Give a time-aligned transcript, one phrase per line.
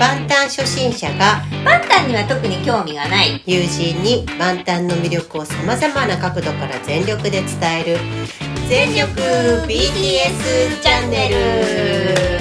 [0.00, 3.42] 万端初心者がバンタンには特に興味がない。
[3.44, 7.98] 友人に万端の魅力をさまざまな角度から全力で伝える
[8.70, 9.10] 全力
[9.68, 12.39] BTS チャンネル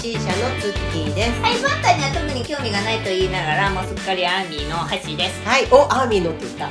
[0.00, 1.40] 端初心者のツッキーです。
[1.42, 5.42] はいバンタンには特に興味がないと言いながらもうすっかりアーミーの橋です。
[5.46, 6.70] はいおアーミーのって言った。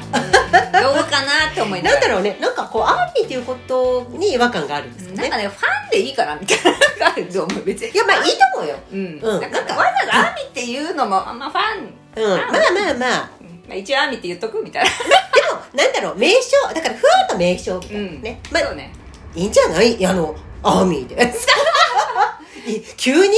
[0.81, 2.01] どうかなって思いながら。
[2.01, 2.37] なんだろうね。
[2.41, 5.17] なんかこうアーミーっていうことに違和感があるんですよね。
[5.21, 7.91] なんかねファンでいいかなみたいなのがあると思う別に。
[7.91, 8.75] いやまあいいと思うよ。
[8.91, 9.41] うん、うん。
[9.41, 11.93] なんかわざわざアーミーっていうのもあんまファン、
[12.23, 12.37] うん。
[12.37, 13.47] まあまあまあうん。
[13.67, 14.89] まあ、一応アーミーって言っとくみたいな。
[14.89, 14.95] で
[15.53, 16.49] もなんだろう名称。
[16.73, 18.63] だからふわっと名称みたいなね、まあ
[19.35, 20.03] いいんじゃない？
[20.07, 21.17] あのアーミーでい
[22.97, 23.33] 急に？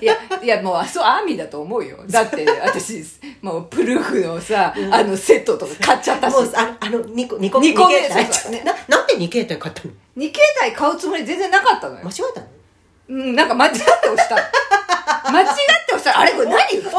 [0.00, 1.98] いやいやもうあそうアーミーだと思うよ。
[2.08, 3.04] だって 私
[3.40, 6.34] もうプルフのさ、あのセットとか買っちゃったし。
[6.34, 12.04] もうああの2個2個二個目二で2形態買ったの？2形態買うつもり全然なかったのよ。
[12.04, 12.46] 間違えたの？
[13.08, 14.36] うんなんか間違って押した。
[15.30, 15.46] 間違っ
[15.86, 16.12] て押した。
[16.12, 16.92] らあれこれ何？2, つ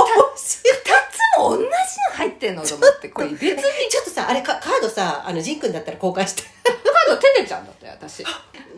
[1.38, 1.70] も同じの
[2.16, 2.64] 入ってんの？
[2.66, 3.28] と思ってこれ。
[3.30, 3.90] 別に。
[3.90, 6.44] ちょっとさあれかカードさあのジンくんだったら交換して。
[6.64, 8.18] カードテテちゃんだったよ私。
[8.18, 8.24] ジ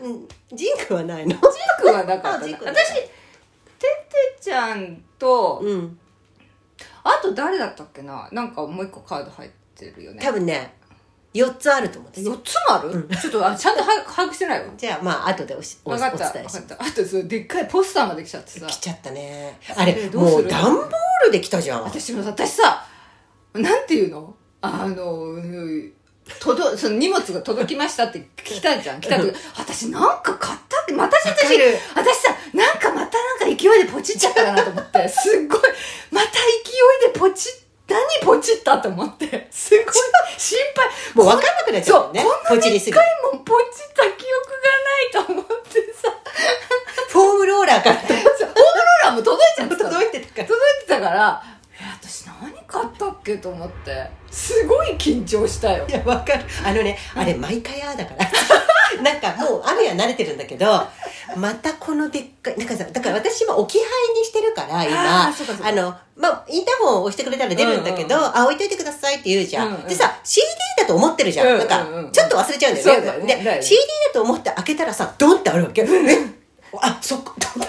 [0.02, 0.28] ンうん。
[0.52, 1.36] ジンくんはないの？
[1.80, 3.08] クはなかったあジンクは私テ
[3.78, 3.88] テ
[4.40, 5.98] ちゃんとうん。
[7.04, 8.28] あと誰だったっけな？
[8.32, 10.20] なんかもう一個カード入ってるよね。
[10.22, 10.74] 多分ね
[11.36, 16.60] 4つあると思うんですよ4つもある、ちょっとあちゃんと把握してないわじゃあまあ後でおしおお伝えします。
[16.60, 16.84] 分かった。
[16.84, 18.66] あとそれでっかいポスターまで来ちゃってさ。
[18.66, 19.58] 来ちゃったね。
[19.76, 20.86] あれもう段ボー
[21.26, 21.84] ルで来たじゃん。
[21.84, 22.86] 私も私さ
[23.54, 24.34] なんていうの？
[24.62, 25.92] あのうん
[26.40, 29.00] 届その荷物が届きましたって来たじゃん。
[29.00, 31.56] 来た時私なんか買ったっけまた私
[31.94, 35.08] 私さなんかまたなんか勢いでポチっちゃったかなと思って。
[35.08, 35.60] すっごい
[36.10, 37.48] また勢いでポチ
[37.88, 39.48] 何ポチったと思って。
[39.50, 39.84] すごい。
[40.36, 40.88] 心配。
[41.14, 44.26] もう分かんなくなっちゃそううねこんなに一回もポチった記
[45.12, 46.12] 憶がないと思ってさ。
[47.08, 49.84] フォームローラーからそうホームローラーも届いちゃってた。
[49.84, 50.48] の届いてたから。
[50.48, 51.42] 届いてたから
[51.78, 54.10] え私何買ったっけと思って。
[54.30, 55.86] すごい緊張したよ。
[55.88, 56.44] いや、わかる。
[56.64, 58.30] あのね、あれ、毎回ああだから。
[59.02, 60.66] なんかもう雨は慣れてるんだけど、
[61.36, 69.68] またこのでっかい、なんかさ、だから私今置き配にしてるから、あ今、ーそうかそうかあの、まあ、インターホンを押してくれたら出るんだけど、うんうんあ、置いといてくださいって言うじゃん。
[69.68, 70.46] うんうんでさ、CD
[70.78, 71.46] だと思ってるじゃん。
[71.46, 72.94] うんうんうんなんか、ちょっと忘れちゃうんだよね。
[72.94, 73.76] そうだよねだよで、ね CD
[74.08, 75.82] だと思って開けたらさ、ドンってあるわけ。
[75.82, 75.86] え
[76.80, 77.34] あ、そっか。
[77.56, 77.68] なん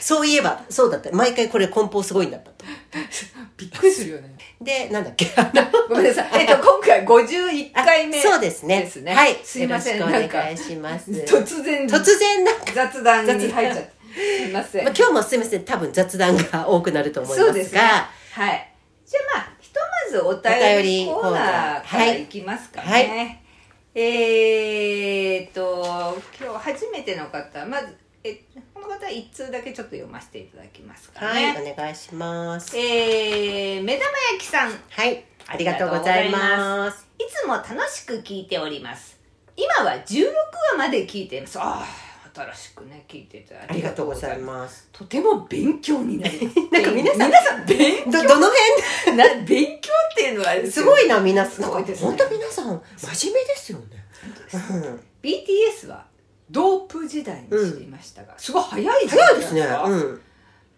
[0.00, 1.10] そういえば、そうだった。
[1.12, 2.59] 毎回これ梱包すごいんだったと。
[3.56, 4.36] びっくりするよね。
[4.60, 5.26] で、なんだっけ？
[5.88, 6.28] ごめんなさい。
[6.40, 8.80] えっと今回51回目そうですね。
[8.82, 9.14] ですね。
[9.14, 9.36] はい。
[9.44, 9.98] すいません。
[9.98, 11.10] よろしくお願いします。
[11.10, 11.86] 突然。
[11.86, 13.90] 突然なんか、雑談に入っちゃって。
[14.12, 17.80] すいません、まあ、今日もすみません、多分雑談が多くなると思いますが、そうですね。
[17.80, 18.72] はい。
[19.06, 23.40] じゃあまあひとまずお便りコーナーからいきますかね、はい。
[23.94, 28.34] えーっと今日初めての方まずえ
[28.74, 32.76] この方は一通だけちょっと読ませていただきますかね、はい、お願いします。
[32.76, 34.72] えー、目玉焼きさん。
[34.90, 37.08] はい、ありがとうございます。
[37.18, 39.18] いつも楽しく聞いております。
[39.56, 40.26] 今は16
[40.72, 41.58] 話まで聞いています。
[41.58, 43.72] ああ新しくね聞いていただいて。
[43.72, 44.88] ありがとうございすます。
[44.92, 46.56] とても勉強になります。
[46.70, 48.48] なんか皆さん皆さん勉ど、どの
[49.06, 49.16] 辺？
[49.16, 51.54] な勉強っていうのはすごいな、皆さん。
[51.54, 52.08] すごいですね。
[52.08, 53.86] 本当皆さん、真面目ですよね。
[54.52, 56.09] うん、BTS は
[56.50, 59.62] ドープ時代に知りましたが、すごい早い時早いですね。
[59.62, 60.20] かうん。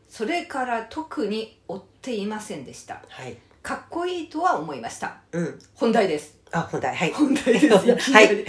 [0.08, 3.38] それから特に追っていませんでしたはい。
[3.62, 5.58] かっこいいとは思いましたうん。
[5.74, 7.12] 本題ですあ、本題、はい。
[7.12, 7.60] 本題で
[7.98, 8.44] す はい。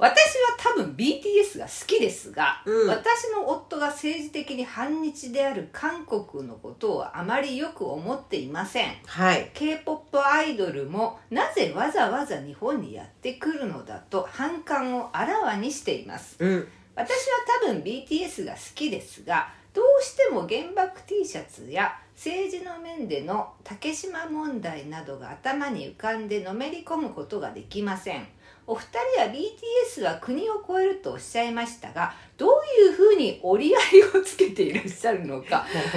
[0.00, 9.50] 私は多分 BTS が好きですが、うん私の夫が政治的に反日である韓国のことをあまりよく思っていませんはい。
[9.52, 16.68] k p o p アイドルもなぜわざわざ日本にやってくるのだと反感をあらわにしていますうん。
[16.94, 17.16] 私は
[17.62, 28.26] 多分 BTS が好きですがどうしても原爆 T シャツや政治の面での竹島問題などが頭に浮かんでのめり込むことができません
[28.66, 32.50] お二人は BTS は国を越えるとおっしゃいましたがどう
[32.82, 35.66] いうふうに折り合いをつけていらっしゃるのか。
[35.74, 35.88] なる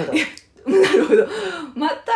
[0.64, 0.80] ほど。
[0.80, 1.28] なるほど。
[1.74, 2.12] また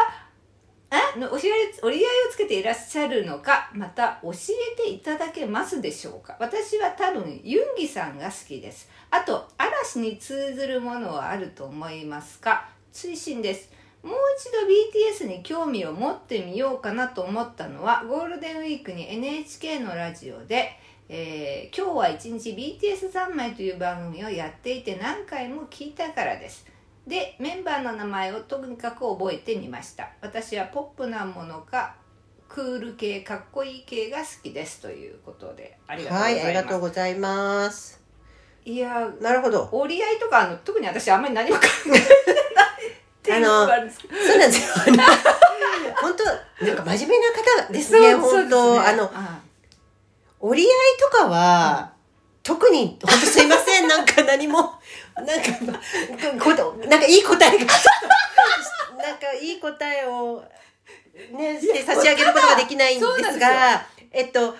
[0.90, 6.36] あのお知ら折り合いをつけていらっしゃるのかまた教えていただけますでしょうか。
[6.40, 8.88] 私は多分ユンギさんが好きです。
[9.10, 12.68] あと嵐に通ずるものはあると思いますか？
[12.92, 13.70] 推進です
[14.02, 20.70] もう一度 BTS に興味を持ってみようかなと思ったのはゴールデンウィークに NHK のラジオで
[21.08, 26.66] えー今日は一日 BTS 三昧という番組をやっていて何回も聞いたからです。
[27.06, 30.10] でメンバーの名前をとにかく覚えてみました。
[30.20, 31.96] 私はポップなものか
[32.48, 38.00] クール系かっこいい系が好きですということでありがとうごはい、ざいます、ありがとうございます。
[38.64, 39.68] いやなるほど。
[39.72, 42.37] 折り合いとかあの特に私あんまり何も考えて
[43.32, 44.14] あるんですけど。
[44.14, 44.74] そうなんですよ。
[46.00, 46.24] 本当
[46.64, 49.40] なんか真面目な方ですね本当、ねあのあ
[50.40, 51.92] 折り合いとかは、
[52.44, 53.88] 特に本当すいません。
[53.88, 54.74] なんか何も
[55.16, 55.50] なんか
[56.88, 57.66] なんかいい答えが
[58.96, 60.44] なんかいい答えを
[61.32, 64.56] ねして差し上げることができないんですですがえっと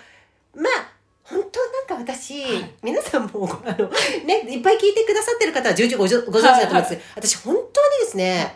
[0.53, 0.98] まあ
[1.29, 2.71] 本当なんか私、はい。
[2.81, 3.89] 皆さんもあの
[4.25, 6.89] ねいっぱい聞いてくださってる方は重々ごご存知だと思うんです。
[6.89, 7.65] けど、私本当に
[8.05, 8.55] ですね、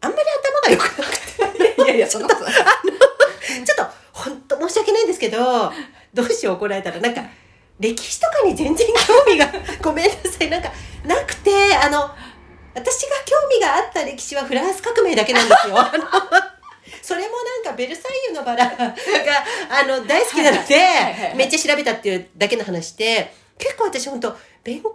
[0.00, 1.82] あんまり頭が良くなくて。
[1.82, 2.54] いやいやそんなことない。
[3.64, 5.72] ちょっと本当申し訳ないんですけど
[6.12, 7.00] どうしよう怒られたら。
[7.00, 7.22] なんか
[7.78, 10.50] 歴史とかに全然興味が ごめんなさい。
[10.50, 10.70] なんか
[11.04, 12.10] なくてあの
[12.74, 15.76] 私が興味があった歴史はフランス革命だけなんですよ。
[17.10, 17.28] それも
[17.64, 18.94] なんかベルサイユのバラが
[19.68, 20.76] あの大好きなので
[21.34, 24.88] めっちゃ調べたっていうだけの話で結構私本当勉強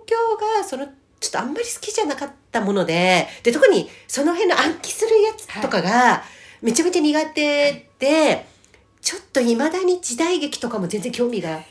[0.55, 0.87] がその
[1.19, 6.23] ちょっとあんまり好きじゃなかったものでで特にその辺の暗記するやつとかが
[6.61, 8.45] めちゃめちゃ苦手で、
[9.01, 11.63] ちょっといまだに時代劇とかも全然興味が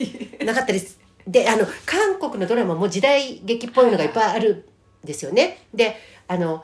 [0.45, 1.01] なかったです。
[1.27, 4.67] であの韓国のドラマも時代劇っぽいのがいっぱいある
[5.03, 5.67] んですよね。
[5.73, 5.97] で
[6.29, 6.63] あの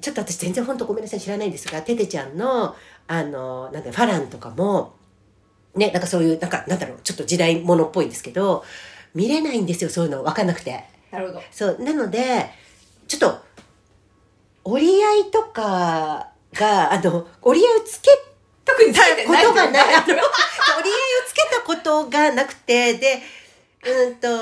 [0.00, 2.74] ちょっと私全然本当ごめんなさい知らないんですがテテちゃんの
[3.12, 4.94] あのなんだファランとかも
[5.76, 8.64] ねなんかそういうなんかなんだろうちょっと時代物っぽいんですけど
[9.14, 10.82] 見れないんですよそういうの分かんなくて。
[11.10, 12.48] なるほどそうなので
[13.06, 13.38] ちょっと
[14.64, 18.08] 折り合いとかがあの折り合いをつけ
[18.64, 19.82] 特につけてないことがない。
[19.94, 20.24] あの、折り合いを
[21.26, 23.20] つけたことがなくて、で、
[23.84, 24.34] うんと、で、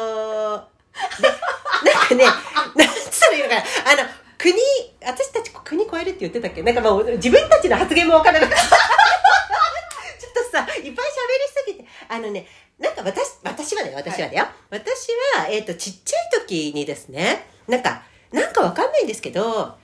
[1.90, 4.54] なんかね、なんつったらいいのかな、あの、国、
[5.04, 6.62] 私たち国超えるって言ってたっけ？
[6.62, 8.64] なんかもう自分たちの発言もわからなかった。
[10.18, 12.46] ちょっとさ、いっぱい喋りすぎて、あのね、
[12.78, 14.46] なんか私、私はだよ、私はだよ。
[14.70, 18.02] 私は、えっ、と、ちっちゃい時にですね、なんか、
[18.32, 19.74] なんかわかんないんですけど、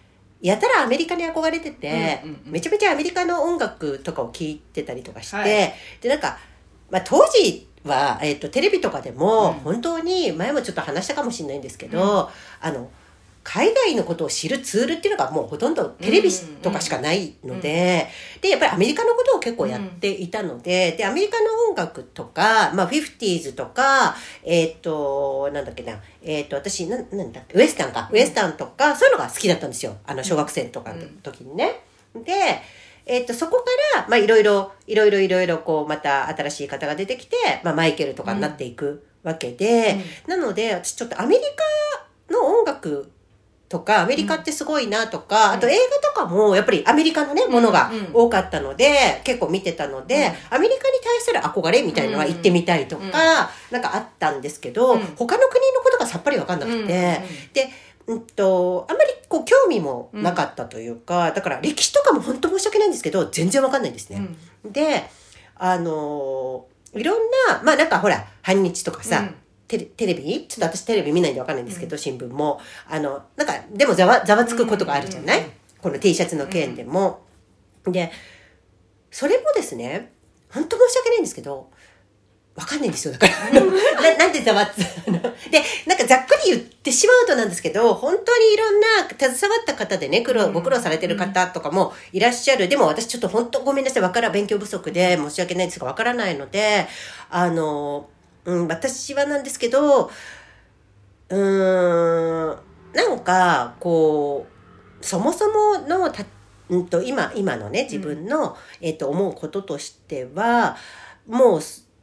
[0.41, 5.75] やたらアメリカに憧れてて、うんうんうんめちゃめちゃアメリカの音楽とかを聴いてたりとかして、はい。
[6.00, 6.38] で、なんか、
[6.91, 9.52] まあ当時は、えっ、と、テレビとかでも、うん。
[9.61, 12.31] 本当に、前もちょっと話したかもしれないんですけど、
[12.61, 12.91] あの、
[13.49, 16.29] 海外のことを知るツールっていうのがもうほとんどテレビ
[16.63, 18.09] とかしかないので、
[18.41, 25.93] で、やっぱりアメリカのことを結構やっていたので、で、アメリカの音楽とか、まあ、50s とか、えっ、と、なんだっけな、
[26.25, 29.97] えっ、と、私、なん、なんだっけ、ウエスタンか、ウエスタンとか、そういうのが好きだったんですよ。
[30.05, 31.83] あの、小学生とかの時にね。
[32.17, 32.33] で、
[33.07, 41.43] えっ、と、そこから、まあ、いろいろ、いろいろいろいろ、こう、また新しい方が出てきて、まあ、マイケルとかになっていくわけで、なので、私ちょっとアメリ
[42.29, 43.13] カの音楽
[43.69, 53.13] とか、アメリカってすごいなとか、あと映画とかも、やっぱりアメリカのね、ものがうん多かったので、結構見てたので、アメリカに対する憧れみたいなのは行ってみたいとか、うん。
[53.13, 55.01] なんかあったんですけど、うん。
[55.17, 56.85] 他の国のことがさっぱりわかんなくて、うん。
[56.85, 56.93] うん。
[57.53, 57.71] で、
[58.07, 64.29] うんと、あんまりこう興味もなかったというか、だから歴史とかも本当申し訳ないんですけど、全然わかんないんですね。
[64.65, 65.05] で、
[65.57, 69.35] あのーいろんな、まあなんかほら、半日とかさ、うん
[69.69, 70.47] テレテレビ？
[70.49, 72.61] ちょっと私テレビ見ないんでわかんないんですけど、新聞も。
[72.89, 77.21] あの、なんか、でもざわ、ざわつくことがあるじゃない、うんうんうんこの T シャツの件でも。
[77.85, 78.11] で、
[79.11, 80.13] それもですね、
[80.51, 81.71] 本当申し訳ないんですけど、
[82.57, 83.13] わかんないんですよ。
[83.13, 84.79] だから、ななんでざわつ、
[85.51, 92.67] で、なんかざっくり言ってしまうとなんですけど、本当にいろんな携わった方でね、苦労、ご苦労されてる方とかもいらっしゃる。
[92.67, 94.02] でも私ちょっと本当ごめんなさい。
[94.02, 96.88] わから、勉強不足で申し訳ないですが、わからないので、
[97.31, 98.09] あの、
[98.47, 102.59] うん、私はなんですけど、うーん、
[102.95, 104.47] なんか、こ
[105.00, 106.25] う、そもそものた、
[106.69, 110.76] うんと、今、今のね、自分の、えっと、思うこととしては、
[111.26, 111.61] もう、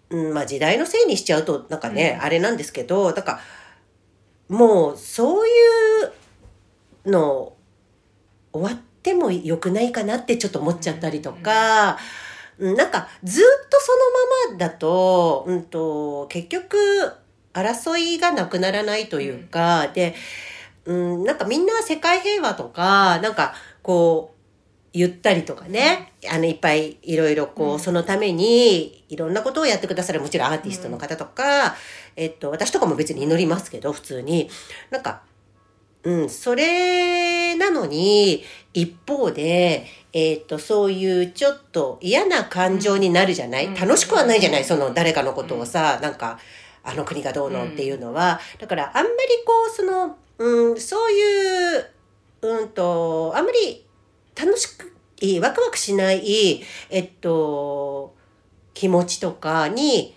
[0.10, 2.26] うん、まあ時代のせいにしちゃうと、なんかね、うん。
[2.26, 3.40] あれなんですけど、だか
[4.50, 5.52] ら、もう、そうい
[7.06, 7.54] うの、
[8.52, 11.98] 終わってもよくないかなってちょっと思っちゃったりとか、うん
[12.60, 13.98] なんか、ずっとその
[14.50, 16.78] ままだと、うんと、結局、
[17.54, 20.16] 争いがなくならないというか、で、
[20.86, 24.34] うん、なんかみんな世界平和とか、なんか、こう、
[24.94, 27.80] 言ったりとかね、あの、いっぱいいろいろこう、うん。
[27.80, 31.76] そのために、いろんなことをやってくださる、もちろんアーティストの方とか、
[32.16, 34.50] えっと、私とかも別に祈りますけど、普通に。
[34.92, 35.24] なんか、
[36.04, 38.44] うん、それなのに、
[38.74, 46.40] 一方で、えっ、と、そういうちょっと嫌な感情になるじゃない、うん楽しくはないじゃない、うんその誰かのことをさ、なんか、
[46.84, 48.40] あの国がどうのっていうのは。
[48.60, 49.16] だから、あんまり
[49.46, 51.86] こう、その、うん、そういう、
[52.42, 53.86] うんと、あんまり
[54.36, 58.14] 楽しく、いいワクワクしない、えっと、
[58.74, 60.16] 気持ちとかに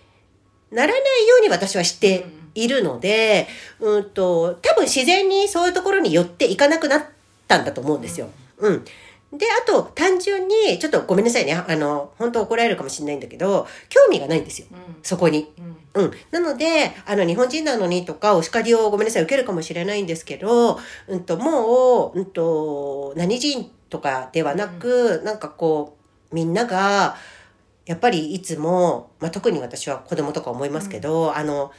[0.71, 2.25] ならないように私はして
[2.55, 3.47] いるので、
[3.79, 7.05] うんと、多分自然にそういうところに寄っていかなくなっ
[7.47, 8.29] たんだと思うんですよ。
[8.57, 8.85] うん。
[9.33, 11.53] で、あと、単純に、ちょっとごめんなさいね。
[11.53, 14.67] あの、本当怒られるかもしれないんだけど、興味がないんですよ。
[14.71, 15.53] うんそこに。
[15.57, 16.11] うんうん。
[16.31, 25.97] なので、あの、日本人なのにとか、お叱りをごめんなさい、受けるかもしれないんですけど、うんと、もう、うんと、何人とかではなく、なんかこ
[26.31, 27.17] う、みんなが、
[27.85, 31.71] やっぱりいつも、まあ、特に私は子供とか思いますけど、あの、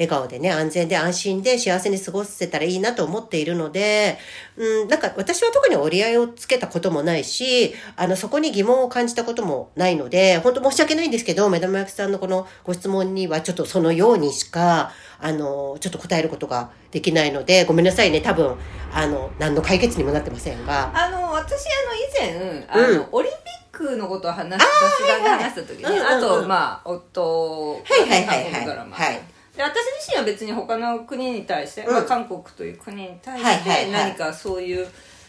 [0.00, 4.16] 笑顔でね、安全で安心で幸せに過ごせたらいいなと思っているので、
[4.56, 18.56] うん、なんか私は特に折り合いをつけたこともないし、あの、そこに疑問を感じたこともないので、本当申し訳ないんですけど、目玉焼きさんのこのご質問にはちょっとそのようにしか、あの、ちょっと答えることができないので、ごめんなさいね、多分、
[18.94, 20.90] あの、何の解決にもなってませんが。
[20.94, 23.08] あの私あの以前あの、うん。
[23.12, 26.42] オリンピックのことを話した雑談で話した時にあ,、はいはいうんうんうん。
[26.42, 28.90] とまあ夫はいはいはいはい。
[28.90, 29.74] はいで私
[30.08, 31.92] 自身は別に他の国に対して、うん。
[31.92, 34.88] まあ、韓国という国に対はいして何かそういう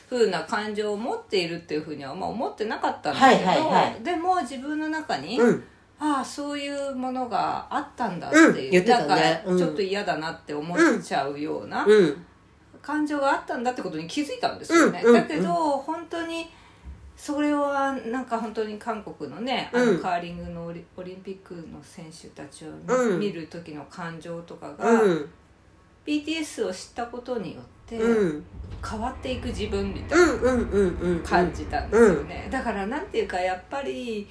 [0.10, 4.04] 風な感情を持っているっていうふうにはまあ思ってなかったんだけど、はいはいはい。
[4.04, 5.64] でも自分の中に、うん。
[6.00, 8.88] ああそういうものがあったんだっていう、うん。
[8.88, 9.58] なんかうん。
[9.58, 12.26] ちょっと嫌だなって思っちゃうような、うん。
[12.82, 16.50] 感情があったんだってことに気づいたんですよね、だけど本当に
[17.22, 25.30] それはなんか本当に韓国のねあうんのカーリングのオリオリンピックの選手たちをうん見る時の感情とかが、うん。
[26.04, 28.44] BTS を知ったことによってうん。
[28.84, 31.24] 変わっていく自分みたいうな。
[31.24, 34.28] 感じたんですよね、だからなんていうかやっぱり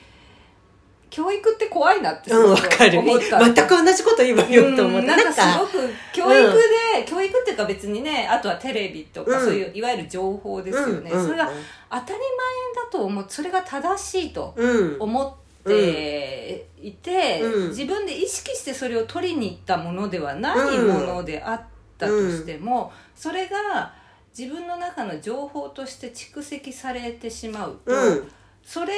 [1.10, 3.02] 教育って怖いなってすうん、かる。
[3.02, 5.06] 全く同じこと今言おうと思って。
[5.08, 11.50] うんなんかすごく、く教育で、教育っていうか別にねあとはテレビとか、うんそういういわゆる情報ですよね、うんそれが
[11.90, 14.96] 当たり前だと思うそれが正しいとうん。
[15.00, 15.32] 思っ
[15.66, 21.60] ていて、うん自分で意識してそれを取りに行ったものではないものであっ
[21.98, 23.92] たとしても、それが
[24.36, 28.30] 自分の中の情報として蓄積されてしまうと、うん。
[28.62, 28.92] それ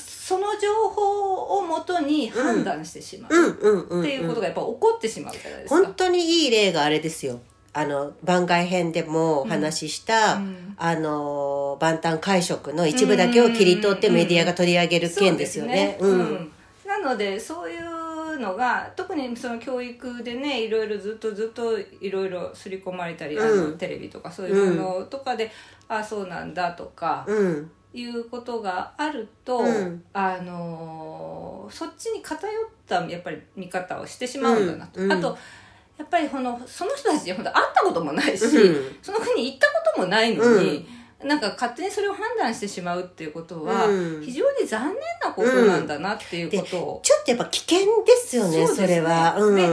[0.00, 3.34] その情報をもとに判断してしまう。
[3.34, 3.58] うん。
[3.58, 3.80] うん。
[3.88, 4.00] うん。
[4.00, 5.84] っていうことがやっぱ起こってしまうじゃないですか。
[5.84, 7.40] 本当にいい例があれですよ。
[7.72, 15.98] あの、番外編でもお話しした、うんあの、万端会食の一部だけを切り取ってメディアが取り上げる件ですよね。
[16.86, 25.50] なのでそういうのが特にその教育でねいろいろずっとずっといろいろ刷り込まれたり、あうんのテレビとかそういうものとかで、
[25.88, 27.70] ああそうなんだとか、うん。
[27.92, 30.02] いうことがあると、うん。
[30.12, 35.12] あのーそっちに偏ったやっぱり見方をしてしまうんだなと、うん。
[35.12, 35.18] うん。
[35.18, 35.38] あと
[35.98, 38.96] やっぱりこのその人たちに本当会ったこともないし、うん。
[39.02, 40.88] その国に行ったこともないのに、
[41.22, 44.22] なんか勝手にそれを判断してしまうっていうことは、うん。
[44.22, 48.80] 非常に残念なことなんだなっていうことを、ちょっとやっぱ危険ですよね、そね。
[48.80, 49.36] それは。
[49.38, 49.56] うん。
[49.56, 49.64] で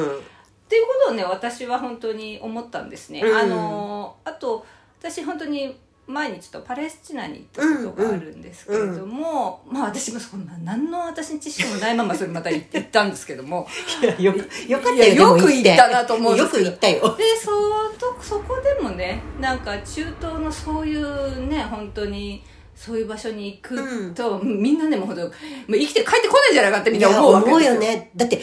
[0.67, 3.37] っていうことをね私は本当に思ったんですね、うん。
[3.37, 4.65] あのあと
[4.99, 13.67] 私本当に前にちょっとパレスチナに行ったことがあるんですけれども、まあ私もそんな何の私に知識もないままそれまた行ったんですけども。
[14.17, 14.37] よく、
[14.67, 15.89] よかったよ、よくでも言った。
[15.89, 16.65] なと思うんですけど。
[16.65, 17.17] よく言ったよ。
[17.17, 17.51] でそ
[17.97, 22.43] とそこでもねなんか中東のそういうね本当に
[22.75, 25.31] そういう場所に行くと、みんなねもうほんともう
[25.71, 27.73] 生きて帰ってこないんじゃないかってみんな思うわけ思うですよ。
[27.73, 28.11] よね。
[28.15, 28.41] だって、は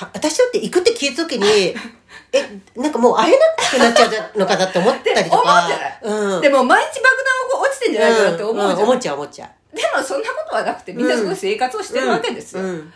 [0.00, 1.74] 私だって行くって聞いた時に、
[2.32, 5.68] え、なんかもう会えなくなっちゃうのかなって思ったりとか。
[6.02, 6.40] うん。
[6.40, 12.60] でも毎日爆弾が落ちてんじゃないかなって思うじゃん、んん思っちゃう思っちゃでもそんなことはなくてみんなすごい生活をしてるわけですう。
[12.60, 12.92] よ、うん。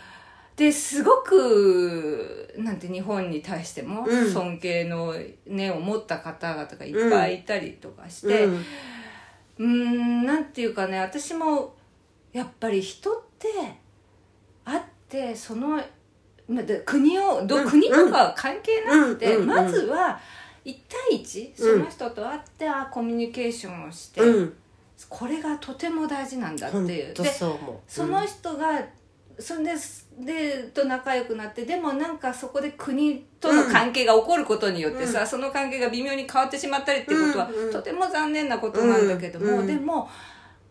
[0.55, 8.65] ですごくなんて日本に対してもうん尊敬の念を持った方々がいっぱいいたりとかして、うん
[9.59, 11.75] うーんなんていうかね私も
[12.31, 13.47] やっぱり人って
[14.65, 15.79] あってその
[16.47, 20.19] まあで国をどうん国とかは関係なくて、まずは
[20.65, 20.77] 1
[21.11, 24.53] 対1その人と会って、あコミュニケーションをして、うん。
[25.09, 27.11] これがとても大事なんだって本いう。
[27.13, 27.29] 当で
[27.87, 28.81] その人が
[29.39, 29.73] それで
[30.19, 40.07] でと仲良くなってでもなんかそこで国との関係が起こることによってさ、その関係が微妙に変わってしまったりっていうことは、とても残念なことなんだけども、でも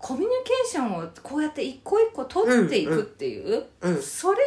[0.02, 4.02] コミュニケーションをこうやって一個一個取っていくっていう、うんうん。
[4.02, 4.42] それが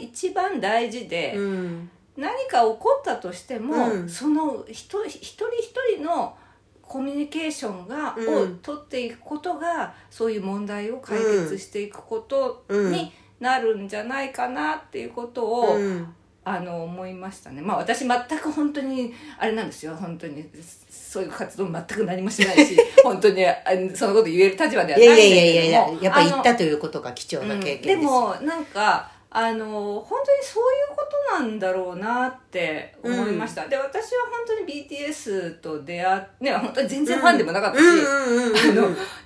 [0.00, 1.90] 一番大事で、うん。
[2.16, 4.08] 何か起こったとしても、うん。
[4.08, 6.36] その一人一人一人の
[6.80, 16.14] コミュニケーションが、うんを取っていくことがそういう問題を解決していくことになるんじゃないかなっていうことを、うん
[16.48, 17.60] あの思いましたね。
[17.60, 19.96] まあ私全く本当にあれなんですよ。
[19.96, 20.48] 本当に
[20.88, 23.56] そういう活動全く何もしないし 本当にあ
[23.92, 27.94] そのこと言える立場ではいないんだやいやいやいけどもやいや、やっぱ行ったということが貴重な経験です。
[27.94, 28.00] うん。
[28.00, 29.66] でもなんかあの
[30.08, 37.84] 本当にそういうこことなんだろうなって思いました、で私は本当に BTS と出会ってね本当に全然ファンでもなかったし、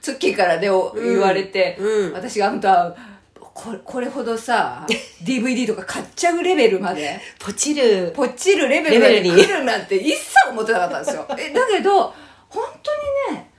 [0.00, 2.12] ツッキーからでおうん言われて、うん。
[2.12, 2.96] 私が本当は
[3.62, 4.86] これこれほどさ
[5.22, 7.20] DVD とか買っちゃうレベルまで。
[7.38, 8.10] ポチる。
[8.16, 11.26] ポチるレベルまで来るなんて一切思ってなかったんですよ。
[11.38, 12.14] え だけど
[12.48, 13.50] 本当にね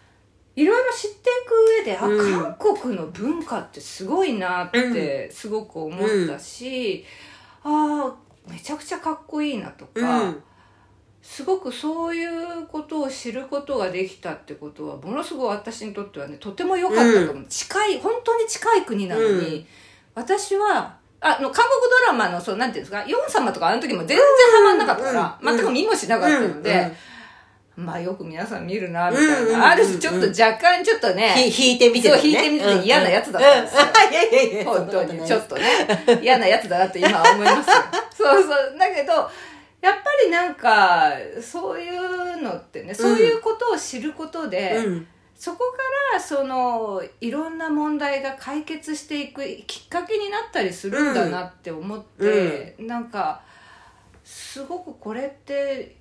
[0.55, 2.47] いろいろ知っていく上で、うん。
[2.47, 7.05] あ韓国の文化ってすごいなってすごく思ったし、
[7.63, 10.43] ああめちゃくちゃかっこいいなとか、うん。
[11.21, 19.67] すごくそういうことを知ることができたってことはものすごい私にとってはねとても良かったと思う、近い本当に近い国なのに、うん
[20.15, 25.57] 私はあの韓国ドラマのそうなんていうんですかヨン様とかあの時も全然ハマんなかったから、うん。
[25.57, 26.91] 全く見もしなかったので、
[27.75, 33.81] まあよく皆さん見るなみたいな、ある種ちょっと若干ちょっとね、ひ引いてみてそう引いてみてて嫌なやつだったんですよ。
[33.83, 35.55] うう いやいやいや、本当にちょっと。
[35.55, 37.75] とね嫌なやつだなって今は思いますよ。
[38.17, 38.75] そうそう。
[38.79, 45.07] だけどやっぱりなんかそういうのってねそういうことを知ることで、うん。
[45.41, 45.77] そこか
[46.13, 53.41] らそのいろんな問題が解決していくきっかけになったりするんだなって思って、なんか
[54.23, 55.95] すごくこれって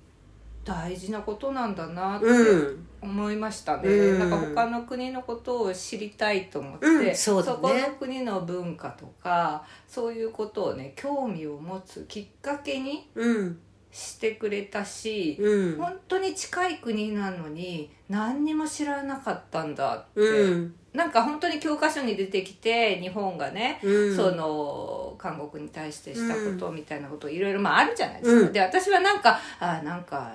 [0.63, 2.87] 大事なことなんだなってうん。
[3.01, 4.19] 思いましたね、うん。
[4.19, 7.05] なんか他の国のことを知りたいと思って、うん。
[7.05, 7.15] ね。
[7.25, 13.59] この国の文化とかそういうことをね興味を持つきっかけにうん。
[13.91, 15.77] してくれたし、うん。
[15.77, 20.75] 本当に近い国なのに何にも知らなかったんだって、うん。
[20.93, 24.15] なんか本当に教科書に出てきて日本がね、うん。
[24.15, 30.33] その韓国に対してしたことみたいなこといろいろまああるじゃないですか、うんで私はなんかあなんか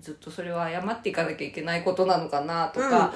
[0.00, 3.12] ずっとそれは謝っていかなきゃいけないことなのかなとか、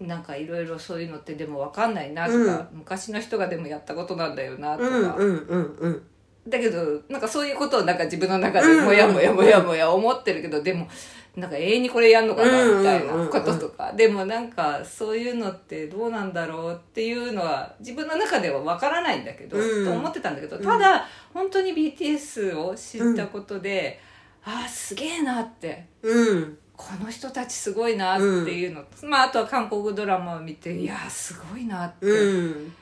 [0.00, 0.08] うん。
[0.08, 4.94] なんかいろいろそういうのってでも分かんないなとか、うん昔の人がでもやったことなんだよなとか、うん。
[4.94, 5.46] うん。
[5.48, 5.76] うん。
[5.76, 6.02] うん。
[6.48, 10.88] だけどなんかそういうことをなんか自分の中でもやもやもやもや思ってるけど、でも
[11.36, 19.84] なんか永遠にこれやんのかなみたいなこととか、でもなんかそういうのってどうなんだろうっていうのは自分の中ではわからないんだけど、うん。
[19.84, 24.00] と思ってたんだけどただ本当に BTS を知ったことで、
[24.44, 25.86] ああすげえなって。
[26.02, 26.58] うん。
[26.76, 32.72] この人たちすごいなっていうの、まああとは韓国ドラマを見ていやーすごいなって、うん。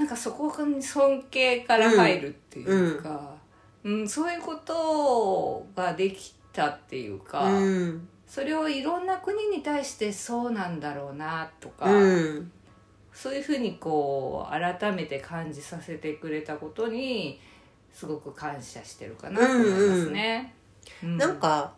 [0.00, 3.34] なんかそこに尊敬から入るっていうか、
[3.84, 8.08] うんそういうことができたっていうか、うん。
[8.26, 12.50] それをいろんな国に対してそうなんだろうなとか、うん。
[13.12, 17.38] そういうふうにこう改めて感じさせてくれたことに
[17.92, 20.54] すごく感謝してるかなと思いますね。
[21.02, 21.74] うんなんか、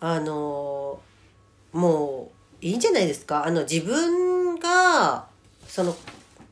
[0.00, 0.98] あの、
[1.72, 3.44] もう、いいんじゃないですか？
[3.44, 5.26] あの、自分が、
[5.68, 5.94] その、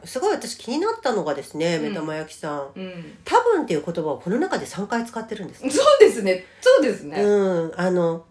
[0.04, 2.70] すごい私気になったのがですね、うん目玉焼きさん。
[2.74, 5.60] うん、多分っていう言葉をこの中で3回使ってるんです。
[5.70, 7.22] そうですねそうですね。
[7.22, 8.24] うん、あの、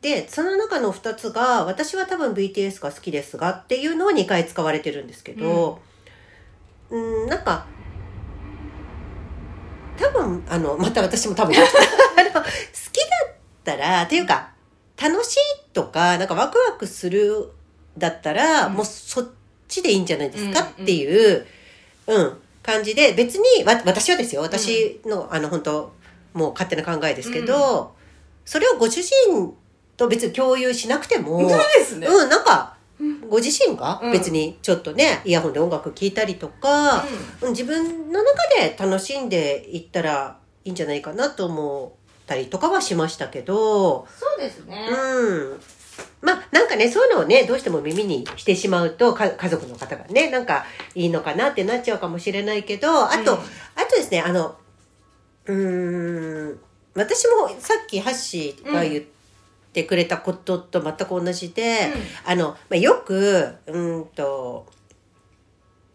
[0.00, 5.80] で、その中の2つが、私は多分 BTS が好きですがっていうのを2回使われてるんですけど、
[6.90, 7.66] うん、なんか、
[9.96, 12.42] 多分、あの、また私も多分、 好きだっ
[13.64, 14.52] たら、っていうか、
[15.00, 15.38] 楽しい
[15.72, 17.50] とか、なんかワクワクする
[17.98, 19.28] だったら、うんもうそっ
[19.68, 21.46] ちでいいんじゃないですかうんっていう、
[22.06, 25.92] うん、感じで、別に、わ、私はですよ、私の、あの、本当
[26.34, 27.94] もう勝手な考えですけど、
[28.44, 29.54] それをご主人
[29.96, 32.06] と別に共有しなくても、そうですね。
[32.06, 32.76] うん、なんか、
[33.28, 34.12] ご自身がうん。
[34.12, 37.04] 別にちょっとね、イヤホンで音楽聴いたりとか、
[37.40, 44.88] うん自分の中で楽しんでいったらいいんじゃないかなと思ったりとかはしましたけど、そうですね。
[44.90, 45.60] うん。
[46.20, 53.38] まあなんかね、そういうのをね、どうしても耳にしてしまうと、か家族の方がね、なんかいいのかなってなっちゃうかもしれないけど、あと、うん。
[53.38, 53.42] あ
[53.88, 54.56] とですね、あの、
[55.46, 56.60] うーん、
[56.94, 59.04] 私もさっきハッシーが言っ
[59.72, 61.92] てくれたことと全く同じで、
[62.24, 64.66] あの、まあ、よく、うーんと、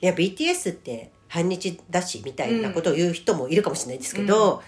[0.02, 4.62] いや、BTS って反日だし、みたいなことを言う人もいるかもしれないですけど、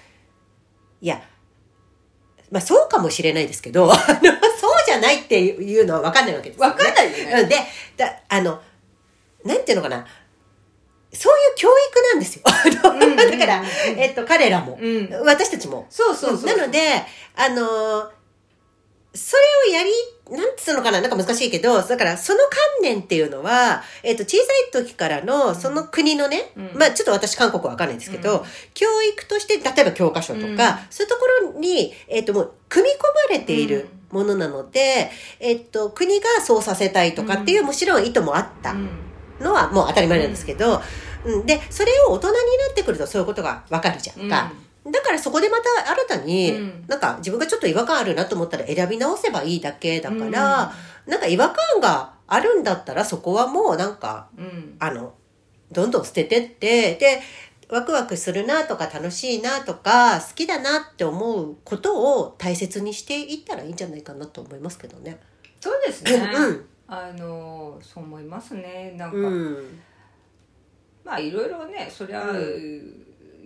[1.02, 1.21] いや、
[2.52, 6.72] まあそうかもしれないですけど、あのそうじゃないっていうのは分かんないわけですよ、ね。
[6.72, 7.56] わかんないよねうんで、
[7.98, 8.62] だあの、
[9.44, 10.06] なんていうのかな。
[11.14, 12.44] そういう教育なんですよ。
[13.32, 13.64] だから、
[13.96, 15.88] えっと、彼らも、うん私たちも。
[15.90, 16.58] そうそうそう。
[16.58, 16.80] なので、
[17.36, 18.10] あのー
[19.15, 19.36] そ
[19.67, 19.91] れをやり、
[20.32, 22.49] なんつうのかななんか難しいけど、だからその観
[22.82, 26.71] 念っていうのは、えっ、と、小さい時からのその国のね、うん。
[26.78, 28.45] まあちょっと私韓国わかんないんですけど、うん。
[28.73, 30.58] 教育として、例えば教科書とか、うん。
[30.89, 38.71] そういうところに、えっ、と、もう、組み込まれているものなので、えっ、と、国がそうさせたいとかっていう、もちろん意図もあった。
[38.71, 38.89] うん。
[39.39, 40.82] のはもう当たり前なんですけど、
[41.25, 42.39] うん、でそれを大人にな
[42.71, 44.51] ってくるとそういうことがわかるじゃんか、
[44.91, 46.86] だからそこでまた新たに、うん。
[46.88, 50.74] なんか自分がちょっと違和感あるなと思ったら選び直せばいいだけだから、
[51.08, 54.76] なんか違和感があるんだったらそこはもうなんかうん。
[54.80, 55.13] あの
[55.71, 57.21] どんどん捨ててってで
[57.69, 65.19] ワクワクするなとか楽しいなとか好きだなって思うことを大切にしていったらいいんじゃないかなと思いますけどね。
[65.60, 66.65] そうですね、うん。
[66.88, 68.93] あのそう思いますね。
[68.95, 69.80] なんか、うん。
[71.04, 72.36] まあいろいろねそりゃ、う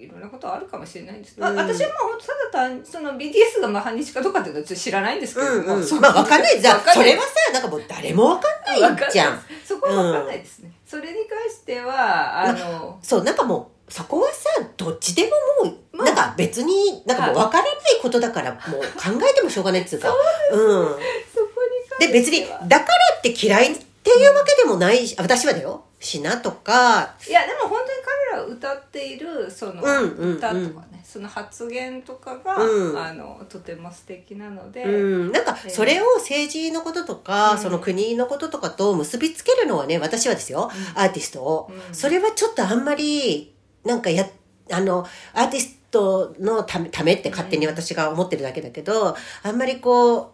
[0.03, 1.55] いろんなことあるかもしれないんですけど、うん。
[1.57, 5.83] 私はもう本当ただ単にその BTS がまあ反日かどうかっていうのは知らないんですけれども、うん。
[5.83, 6.61] うんまあわかんない。
[6.61, 9.41] じゃんそれはさなんかもう誰もわかんないじゃん。
[9.65, 15.29] そこは分かんないですね、それに関してはあの、そうなんかもうそこはさどっちで
[15.63, 20.09] ももう、まあなんか別になんかもうわからないことだからもう考えてもしょうがないっつうか。
[20.51, 20.57] うん。
[20.57, 21.61] そこ
[21.99, 27.15] にで別にだからって嫌いっていうわけでもないし私はだよしなとか。
[27.27, 27.89] いやでも本当に
[28.31, 30.37] 彼らが歌っているそのうんうんうん。
[30.37, 32.97] 歌とかね、その発言とかが、うん。
[32.97, 37.57] あのとても素敵なので、うん、なんかええそれを政治のこととか、うん。
[37.57, 41.01] その国のこととかと結びつけるのはね私はですよ、うん。
[41.01, 41.95] アーティストを、うん。
[41.95, 44.25] それはちょっとあんまりなんかや
[44.71, 50.27] あのアーティストのためためって勝手に私が思ってるだけだけど、あんまりこう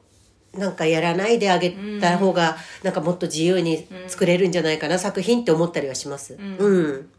[0.58, 6.36] なんかやらないであげた方が、なんかもっと自由に作れるんじゃないかな、作品って思ったりはします。
[6.36, 6.58] ん。
[6.58, 7.10] うん。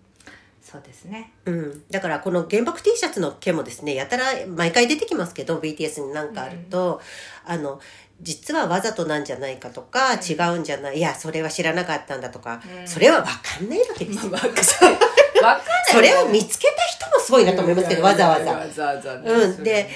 [0.62, 1.32] そうですね。
[1.44, 7.00] うん、だからこの原爆 T シャツの件もですねやたら毎回出てきますけど BTS になんかあると、
[7.44, 7.80] あの
[8.20, 12.88] 実はわざとなんじゃないかとか、違うんじゃないいやそれは知らなかったんだとか、うん。
[12.88, 15.62] それは分かんないわけですよ、分かんない分かんない。
[15.86, 18.52] それを見つけた人もすごいなと思いますけど、わざわざ。
[18.52, 19.30] わざわざね。
[19.30, 19.88] うん、で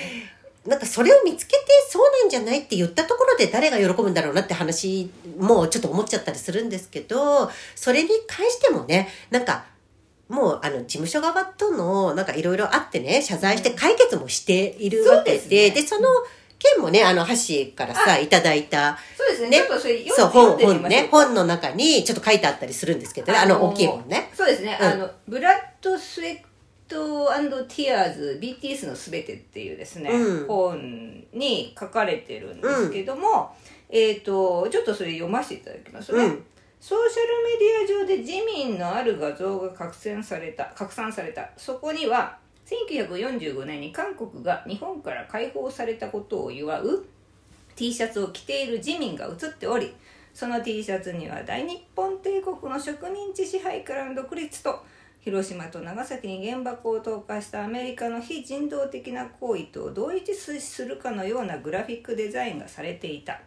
[0.67, 1.57] なんかそれを見つけて
[1.89, 9.65] そうなんじゃないって言ったところで誰が喜ぶんだろうなって話もちょっと思っちゃったりするんですけどそれに関してもねなんか
[10.29, 15.71] もうあの事務所側とのなんかいろいろあってね謝罪して解決もしているわけで,、ですね。
[15.71, 16.09] でその
[16.59, 18.29] 件もねあのハッシーからさい。
[18.29, 19.49] ただいたそうですね。
[19.49, 24.31] ねちょっとそれ読んそう本本ね本の中にちょっと書いてあったりするんですけどねあの大きい本ね。
[24.37, 24.87] そうですね、うん。
[24.87, 26.39] あのブラッド・スウェッ
[26.91, 30.47] トティアーズ BTS のすべてっていうですね、うん。
[30.47, 33.55] 本に書かれてるんですけども、
[33.89, 36.45] えっ、とちょっとそれ読ませていただきますね、うん。
[36.81, 41.51] ソーシャルメディア上で自民のある画像が拡散された拡散された。
[41.57, 47.05] そこには1945年に韓国が日本から解放されたことを祝う
[47.75, 49.93] T シャツを着ている自民が写っており
[50.33, 54.85] その T シャツには大日本帝国の植民地支配からの独立と
[55.21, 63.41] 広島と長崎に原爆を投下したアメリカの非人道的な行為と同一視するかのようなグラフィックデザインがされていた。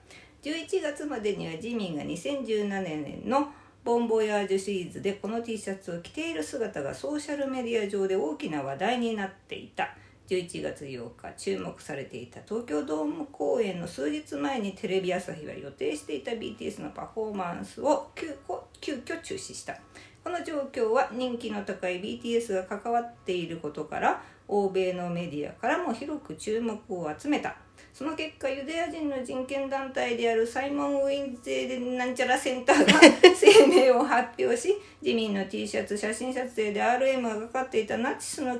[0.43, 3.47] 11月までには自民が2017年の
[3.83, 9.95] ボンボヤージュシリーズでこの T シャツを着ている姿がソーシャルメディア上で大きな話題になっていた。
[10.29, 19.77] 11月8日注目されていた東京ドーム公演の数日前にテレビ朝日は予定していた BTS のパフォーマンスを急遽急遽中止した。
[20.23, 27.55] この状況は人気の高い BTS が関わっていることから欧米のメディアからも広く注目を集めた。
[27.93, 32.99] その結果ユダヤ人の人権団体であるサイモン・ウィンゼーなんちゃらセンターが
[33.39, 38.57] 声明を発表し自民の T シャツ写真撮影で RM がかかっていたナチスの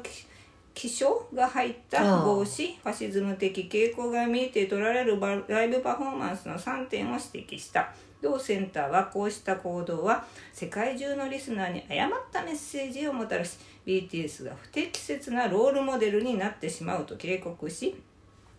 [0.74, 7.91] 記章が入った帽子ファシズム的傾向が見えて取られるバライブパフォーマンスの3点を指摘した
[8.24, 18.02] 同センターはこうした行動は世界中のリスナーに誤ったメッセージをもたらし BTS が不適切なロールモデルになってしまうと警告し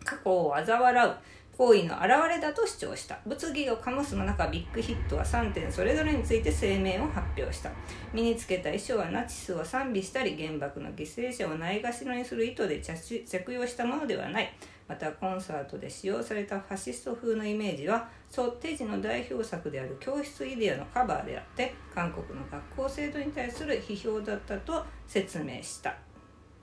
[0.05, 1.15] 過去を嘲笑う
[1.57, 3.17] 行為の表れだと主張した。
[3.25, 7.71] 物議を醸すの中ビッグヒットは3点それぞれについて声明を発表した。
[8.13, 14.53] 身につけた衣装はナチスを賛美したり原爆の犠牲者をないがしろにする意図で着用したものではない。
[14.87, 26.04] またコンサートで使用されたファシスト風のイメージはソッテージの代表作である教室イデアのカバーであって韓国の学校制度に対する批評だったと説明した。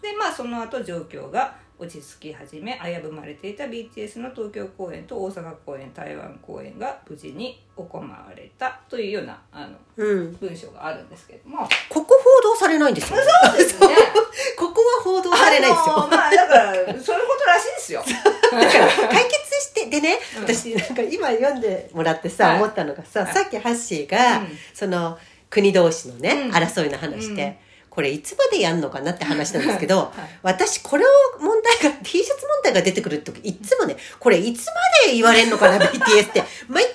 [0.02, 11.68] でまあその後状況が落ち着き始め危ぶまれていた BTS の東京公演と大阪公演台湾公演が無事に行われたというようなあのうん、文章があるんですけれども。
[11.88, 13.88] ここ報道されないんですよ、そうですね。
[14.56, 15.98] ここは報道されないんですよ。
[15.98, 18.04] あのまあだからそういうことらしいですよ。
[18.06, 20.42] だから解決してでね、うん。
[20.42, 22.56] 私なんか今読んでもらってさ、はい。
[22.58, 23.34] 思ったのがさ、はい。
[23.34, 24.58] さっきハッシーが、うん。
[24.72, 25.18] その
[25.50, 26.50] 国同士のね、うん。
[26.52, 30.38] 争いの話で、うんこれいつまでやんのかなって話なんですけど、 はい。
[30.42, 34.72] 私これを問題が T シャツ問題が出てくる時いつもねこれいつま
[35.06, 36.94] で言われんのかな BTS って毎回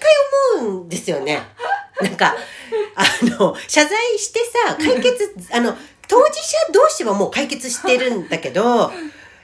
[0.60, 1.39] 思うんですよね。
[2.01, 2.36] なんか
[2.95, 8.91] あの謝罪してさ解決あの当事者同士はもう解決してるんだけど、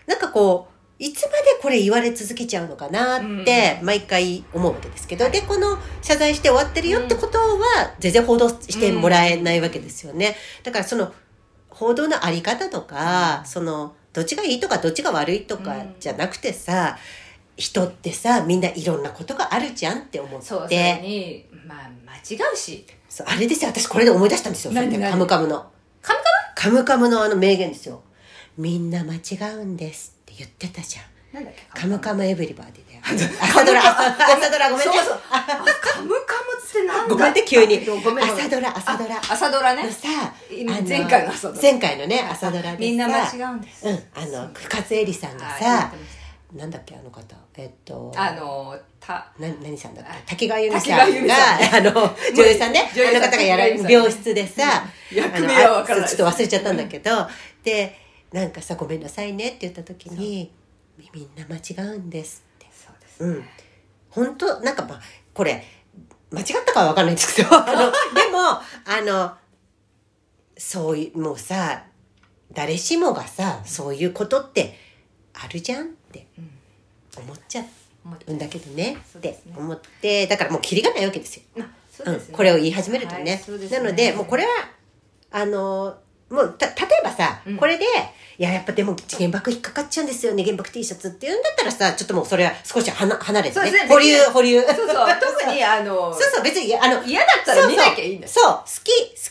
[0.07, 10.37] なんかこう、いつまでこれ言われ続けちゃうのかなって毎回思うわけですけど、で、この謝罪して終わってるよってことは全然報道してもらえないわけですよね。
[10.63, 11.11] だからその
[11.73, 16.97] 報道のあり方とか、そのどっちがいいとかどっちが悪いとかじゃなくてさ、
[17.57, 20.45] 人ってさ、みんないろんなことがあるじゃんって思って。
[20.45, 24.73] そうそれにまあ間違うしそうあれですよ、私これで思い出したんですよ。
[24.73, 25.65] カムカムの。
[26.01, 26.19] カム
[26.55, 26.83] カム？
[26.85, 28.03] カムのあの名言ですよ。
[28.57, 29.19] みんな間違
[29.55, 31.05] うんですって言ってたじゃん。
[31.33, 31.81] カムなんだっけ？
[31.81, 32.92] カムカムエブリバディだよ。
[33.03, 34.69] 朝ドラ、 朝ドラ。
[34.71, 34.93] ごめんね。
[34.93, 35.21] そうそう。
[35.29, 35.45] あ
[35.81, 37.13] カムカムってなんだ？
[37.15, 37.85] ごめんね、急に。
[37.85, 39.21] 朝ドラ、朝ドラ。
[39.29, 39.91] 朝ドラね。
[39.91, 40.07] さ、
[40.87, 41.61] 前回の朝ドラ。
[41.61, 42.75] 前回のね、朝ドラ。
[42.77, 43.85] みんな間違うんです。
[43.87, 45.91] うん、あの、深津絵里さんがさ
[46.53, 47.35] なんだっけ、あの方。
[47.55, 51.91] えっと、あのたな何さんだっあけ滝川由美さんが、さあの、
[52.35, 55.17] 女優さんね、女優の方がやられ病室でさ、うん。
[55.17, 56.05] 役名はわからない。
[56.05, 57.27] あちょっと忘れちゃったんだけど、
[57.63, 57.99] で、
[58.31, 60.51] なんかさ、ごめんなさいねって言った時に、
[61.13, 62.52] みんな間違うんですって。
[62.52, 62.52] そ
[63.19, 63.45] うん。
[64.09, 65.01] 本当なんかまあ、
[65.33, 65.63] これ、
[66.31, 68.39] 間違ったかはわかんないんですけど、 あの、でも、
[68.85, 69.35] あの、
[70.57, 71.83] そういう、もうさ、
[72.51, 74.77] 誰しもがさ、そういうことって
[75.33, 76.27] あるじゃんって
[77.17, 77.65] 思っちゃう。
[78.33, 78.97] んだけどね。
[79.17, 81.43] って思って、だからもうキリがないわけですよ。
[82.05, 83.69] うん、これを言い始めるとね,、はいね。
[83.69, 84.49] なのでもうこれは
[85.31, 85.97] あの
[86.33, 87.57] もうた例えばさ、うん。
[87.57, 87.85] これで
[88.39, 94.61] いややっぱでも原爆引っかかっちゃうんですよね原爆 T シャツって言うんだったらさちょっともうそれは少しはな離れてそうねですね保留保留。
[94.63, 94.87] そうそう
[95.21, 98.31] 特にあのそうそう別にあの嫌だったら見なきゃいいんだよ。
[98.33, 99.29] そうそう好き好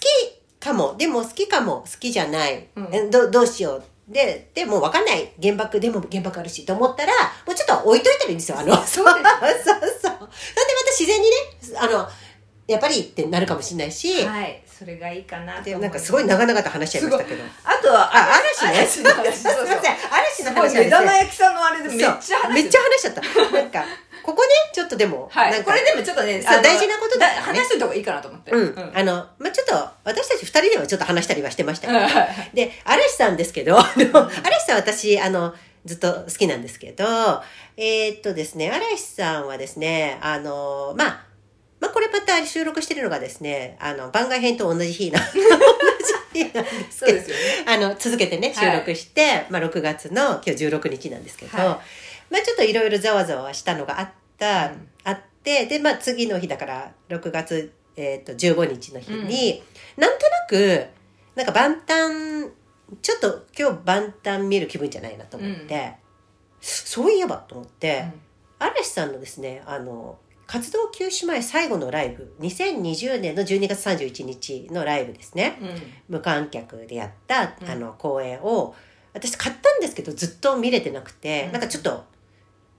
[0.60, 0.94] きかも。
[0.96, 2.88] でも好きかも好きじゃない、うん。
[2.92, 3.84] えどどうしよう。
[4.06, 5.32] ででもう分かんない。
[5.42, 7.12] 原爆でも原爆あるしと思ったら
[7.44, 8.58] もうちょっと置いといたらいいんですよ。
[8.60, 10.20] あの そうですそうそうなんでま
[10.84, 11.36] た自然にね
[11.76, 12.08] あの
[12.68, 17.44] やっぱりってなるかもしれないし、はいそれがいいかなとで思なんかすごい長々と話しちゃいましたけど。
[17.62, 18.70] あとはあ嵐ね。
[18.80, 19.36] 嵐の話。
[19.38, 23.20] すいません嵐の話目玉焼きさんのあれでめっちゃ話しちゃ話しちゃった。
[23.52, 23.84] なんか
[24.24, 25.62] ここねちょっとでも、はい。
[25.62, 28.50] これでもちょっとね、大事なことだ話しといた方がいいかなと思って。
[28.50, 32.00] うん、あの、まあ、ちょっと、私たち二人ではちょっと話したりはしてましたけど、
[32.54, 37.04] で、嵐さんですけど、嵐さん私、あの、ずっと好きなんですけど、
[37.76, 41.31] えーっとですね、嵐さんはですね、あの、まあ、
[41.82, 45.40] まあ、これまた収録してるのがですね、あの、番外編と同じ日な、 同
[46.32, 47.24] じ日なんですけどね。
[47.66, 51.82] あの、続けてね、収録して、まあ、6月の今日16日なんですけど、は
[52.30, 54.88] まあ、ちょっといろいろざわざわしたのがあった、うん。
[55.02, 59.64] あって、で、まあ、次の日だから、6月、えっ、と、15日の日に、
[59.96, 60.86] なんとなく、
[61.34, 62.48] なんか万端、
[63.02, 65.94] ちょっと今日万端見る気分じゃないなと思って、
[66.60, 68.04] そういえばと思って、
[68.60, 75.58] 嵐さんのですね、あの、活動休止前最後のライブ、2020年の12月31日のライブですね。
[75.60, 75.68] うん。
[75.68, 75.82] うん。
[76.08, 78.74] 無観客でやった、うんあの公演を
[79.14, 82.04] 私買ったんですけどずっと見れてなくて、うんなんかちょっと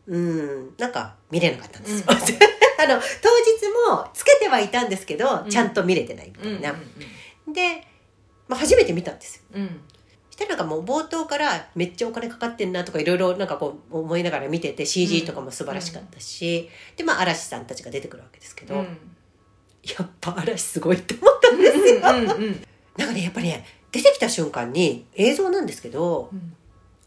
[0.08, 2.18] うんなんか見れなかったんですよ、うん
[2.84, 6.56] あの当日もつけてはいたんですけど、うんちゃんと見れてないみたうん。
[6.58, 6.74] いな、
[7.54, 7.88] で、
[8.48, 9.82] まあ、初めて見たんですようん。
[10.34, 18.82] したらなんかもう冒頭からめっちゃお金かかってんなとかいろいろなんかこう思いながら見てて CG とかも素晴らしかったし、でまあ嵐さんたちが出てくるわけですけど、うん。
[19.84, 22.02] やっぱ嵐すごいって思ったんですよ、
[22.38, 22.46] うん。
[22.46, 22.66] うん。
[22.98, 26.56] なんかね、やっぱりね、出てきた瞬間に映像なんですけど、うん。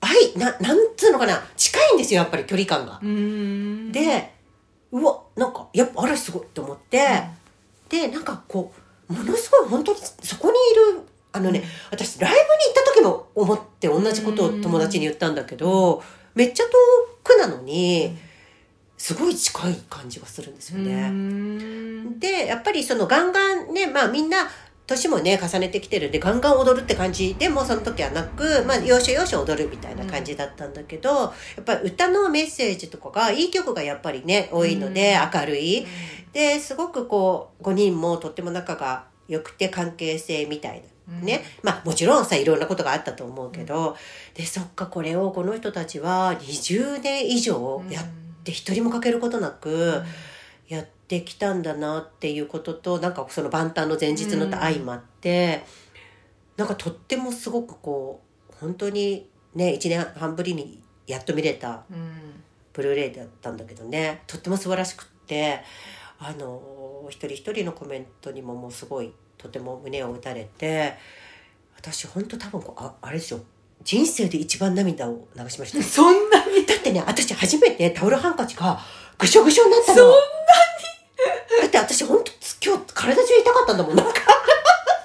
[0.01, 3.01] 愛、な、なんつうのかな、近いんですよ、やっぱり距離感が。
[3.03, 3.91] うん。
[3.91, 4.33] で、
[4.93, 7.23] うわ、なんか、やっぱ嵐すごいと思って、
[7.89, 8.73] で、なんかこ
[9.09, 10.55] う、ものすごい本当にそこに
[10.93, 11.01] いる、
[11.37, 16.03] あのね、私ライブに行った時も思って同じことを友達に言ったんだけど、
[16.35, 16.71] めっちゃ遠
[17.23, 18.17] くなのに、
[18.97, 21.09] すごい近い感じがするんですようね。
[21.11, 22.19] ん。
[22.19, 24.49] でやっぱりそのガンガンねまあみんな
[24.87, 27.35] 年もね重ねてきてるんでガンガン踊るって感じ。
[27.35, 31.27] でもその時はなく、まあ、要所要所踊るみたいな感じだったんだけど、や
[31.61, 35.87] っぱり歌のメッセージとかがいい曲がやっぱりね多いので、明るい。
[36.33, 43.97] ですごくこう5人もとっても仲が良くて関係性みたいなね、まあもちろんさいろんなことがあったと思うけど、
[44.35, 48.05] でそっかこれをこの人たちは20年以上やっ
[48.43, 50.03] て一人も欠けることなく、
[50.69, 55.65] やってきたんだなっていうこととなんかその万端の前日のと相まって、
[56.57, 62.43] なんかとってもすごくこう本当にね1年半ぶりにやっと見れたうん。
[62.77, 65.61] ブルーレイだったんだけどねとっても素晴らしくって
[66.19, 70.95] あの一人一人のコメントにももうすごいとても胸を打たれて
[71.77, 73.41] 私本当多分こうああれですよ
[73.83, 76.65] 人生で一番涙を流しました そんなに？
[76.67, 78.81] だってね、私初めてタオルハンカチが
[79.19, 79.99] ぐしょぐしょになったの。
[79.99, 81.63] そんなに？
[81.63, 82.33] だって私本当
[82.65, 83.97] 今日体中痛かったんだもん。
[83.97, 84.13] なんか、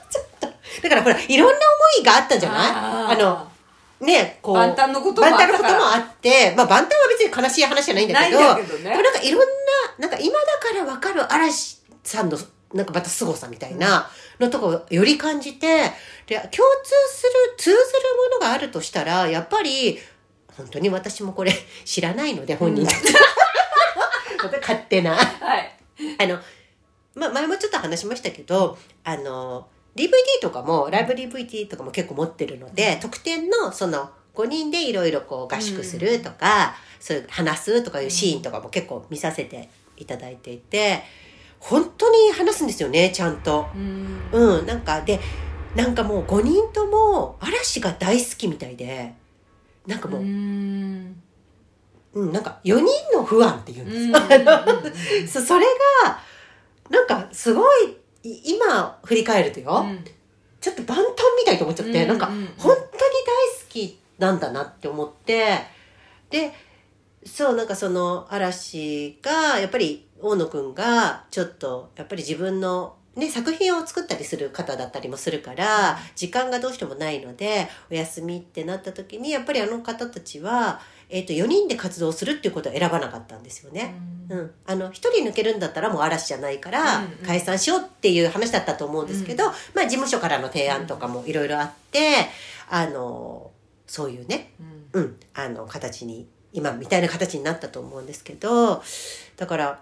[0.10, 0.48] ちょっと。
[0.82, 2.56] だからほら、いろんな思いがあったじゃな
[3.12, 3.16] い？
[3.16, 3.52] あの、
[4.06, 4.56] ね、こう。
[4.56, 9.46] 万端のこともあったこともあって、まあ万端は別に悲しい話じゃないんだけど、けどねでもなんかいろんな、
[10.00, 12.38] なんか今だからわかる嵐さんの、
[12.74, 15.68] なんかまた凄さみたいなのとかをより感じて、
[16.28, 16.60] で、共通
[17.14, 17.78] する、通ずる
[18.32, 20.00] ものがあるとしたら、やっぱり、
[20.58, 21.54] 本当に私もこれ
[21.86, 22.98] 知らないので、本人たち。
[24.62, 25.16] 勝手な。
[25.16, 25.78] はい
[26.18, 26.40] あの、
[27.16, 30.10] まあ、前もちょっと話しましたけど、あの、DVD
[30.42, 41.04] とかも、ライブ DVD とかも結構持ってるので、特典のその5人でいろいろこう合宿するとか、そういう話すとかいうシーンとかも結構見させていただいていて、
[41.62, 43.68] 本当に話すんですよね、ちゃんと。
[43.76, 44.20] うん。
[44.32, 45.20] うん、なんかで、
[45.76, 49.14] なんかもう5人とも嵐が大好きみたいで、
[49.86, 51.22] なんかもう、うん。
[52.14, 55.40] うん、なんか4人の不安っていうんです。
[55.40, 55.66] そそれ
[56.04, 56.20] が
[56.90, 59.86] なんかすごいい今振り返るとよ、
[60.60, 61.06] ちょっと万端
[61.40, 62.48] みたいと思っちゃって、うんなんかうんうん。
[62.58, 65.60] 本当に大好きなんだなって思って
[66.30, 66.54] で
[67.26, 80.80] そうなんかその嵐がやっぱり大野くんがちょっとやっぱり自分のね、作品を作ったりする方だったりもするから時間がどうしてもないのでお休みってなった時にやっぱりあの方たちは、
[81.10, 83.96] えー、と4人で活動するっていうことを選ばなかったんですよね。
[84.30, 87.10] うん、あの一人抜けるんだったらもう嵐じゃないからうんうん。
[87.26, 92.30] 解散しようっていう話だったと思うんですけど、まあ事務所からの提案とかもいろいろあって
[92.70, 93.52] あの
[93.88, 94.54] そういうね、
[94.94, 95.02] うん。
[95.02, 98.82] うん、あの形に今みたいな形になったと思うんですけど
[99.36, 99.82] だから、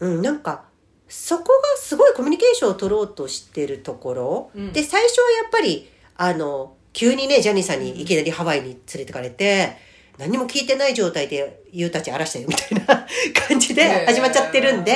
[0.00, 0.64] うん、なんか
[1.08, 4.72] そこがすごいコミュニケーションを取ろうとしてるところ、うん。
[4.72, 9.76] で最初はやっぱりあの急にねジャニーさんにいきなりハワイに連れてかれて、
[10.18, 13.06] 何も聞いてない状態で「ゆうたち嵐だよ」みたいな
[13.48, 14.94] 感じで始まっちゃってるんで、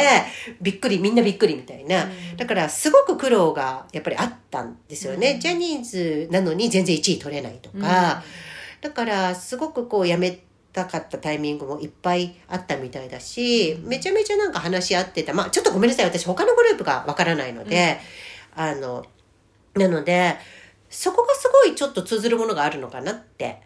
[0.61, 2.37] びっくりみんなびっくりみたいな、うん。
[2.37, 5.41] だからすごく苦労がやっぱりあったんですよね、うん。
[5.41, 8.23] ジャニーズなのに全然1位取れないとか、
[8.81, 10.41] だからすごくこう辞め
[10.73, 15.35] たかったタイミングもいっぱいあったみたいだし、めちゃめちゃなんか話し合ってた。
[15.35, 16.07] まあちょっとごめんなさい。
[16.07, 18.01] 私他のグループがわからないので、
[18.55, 19.05] あの
[19.75, 20.37] なので
[20.89, 23.61] そこがすごいちょっと通ずるものがあるのかなって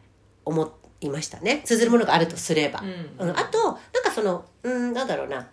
[0.45, 1.63] 思いましたね。
[1.65, 2.81] 通ずるものがあるとすれば。
[2.81, 3.29] うん。
[3.29, 5.49] うん、あとなんかそのうんなんだろうな。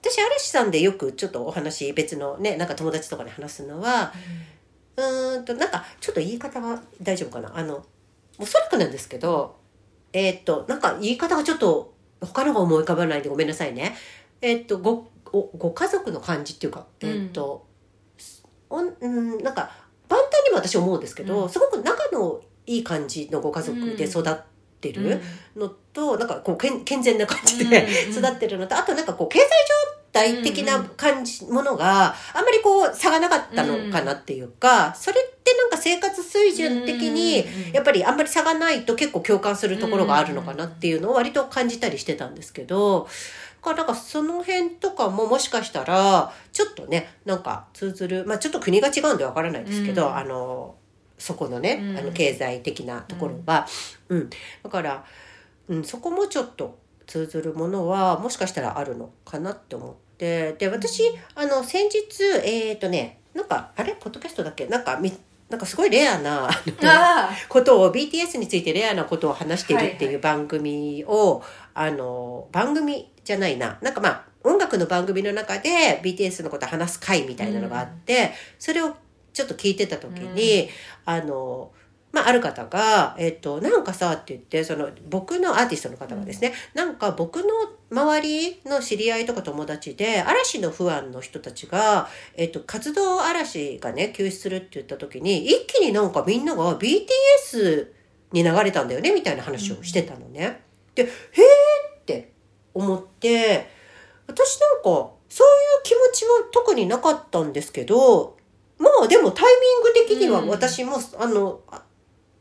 [0.00, 4.12] 私嵐さんでよくちょっとお話別のねなんか友達とかで話すのは
[4.96, 7.56] うーんとなんかちょっと言い方は大丈夫かな。
[7.56, 7.84] あの
[8.38, 9.57] おそらくなんですけど
[10.12, 13.94] えーっとなんか言い方がちょっと他のが思い浮かばないんでごめんなさいね。
[14.40, 17.66] えーっとごおご家族の感じっていうかえーっと、
[18.70, 19.70] おんうんなんか
[20.08, 21.48] 万端にも私思うんですけど、うん。
[21.50, 24.36] すごく仲のいい感じのご家族で育っ
[24.80, 25.20] てる、
[25.56, 29.44] のとなんかこう健健全な感じでうんうん 育ってるのとあとなんかこう経済
[30.12, 43.08] 状態的な感じものがあんまりこう差がなかったのかなっていうかそれってなんか生活水準的にやっぱりあんまり差がないと結構共感するところがあるのかなっていうのを割と感じたりしてたんですけど
[43.62, 50.16] だからなんかその辺とかももしかしたらちょっとねなんか通ずるまあちょっと国が違うんでわからないですけど、うん。
[50.16, 50.74] あの
[51.18, 51.98] そこのね、うん。
[51.98, 53.66] あの経済的なところは、
[54.08, 54.30] うん。
[54.62, 55.04] だから、
[55.68, 60.52] うん、そこもちょっと通ずるものはもしかしたらあるのかなって思って。
[60.52, 61.02] で私
[61.34, 63.96] あの先日えっ、とねなんかあれ？
[63.98, 64.66] ポッドキャストだっけ？
[64.66, 65.12] なんかみ
[65.48, 66.50] なんかすごいレアな
[67.48, 70.14] ことを BTS についてレアなことを話しているってはい。
[70.14, 71.42] いう番組を、
[71.72, 73.78] あの番組じゃないな。
[73.80, 78.94] なんかまあ音楽の番組の中で BTS のことを話す回みたいなのがあって、それを
[79.32, 80.68] ちょっと聞いてた時に、
[81.06, 81.70] あの
[82.10, 87.44] まあ、ある方が、えっ、と、なんかさって言って、その、僕のアーティストの方がですね、なんか僕の
[87.90, 97.88] 周りの知り合いとか友達で、嵐の不安の人たちが、えっ、と、活動嵐がね、休止するって言った時に、一気になんかみんなが BTS
[98.32, 100.62] に流れたんだよね、みたいな話をしてたのね。
[100.94, 102.32] で、へーって
[102.72, 103.68] 思って、
[104.26, 108.38] 私なんか、そういう気持ちは特になかったんですけど、
[108.78, 111.82] まあでもタイミング的にはうん私も、あの、あ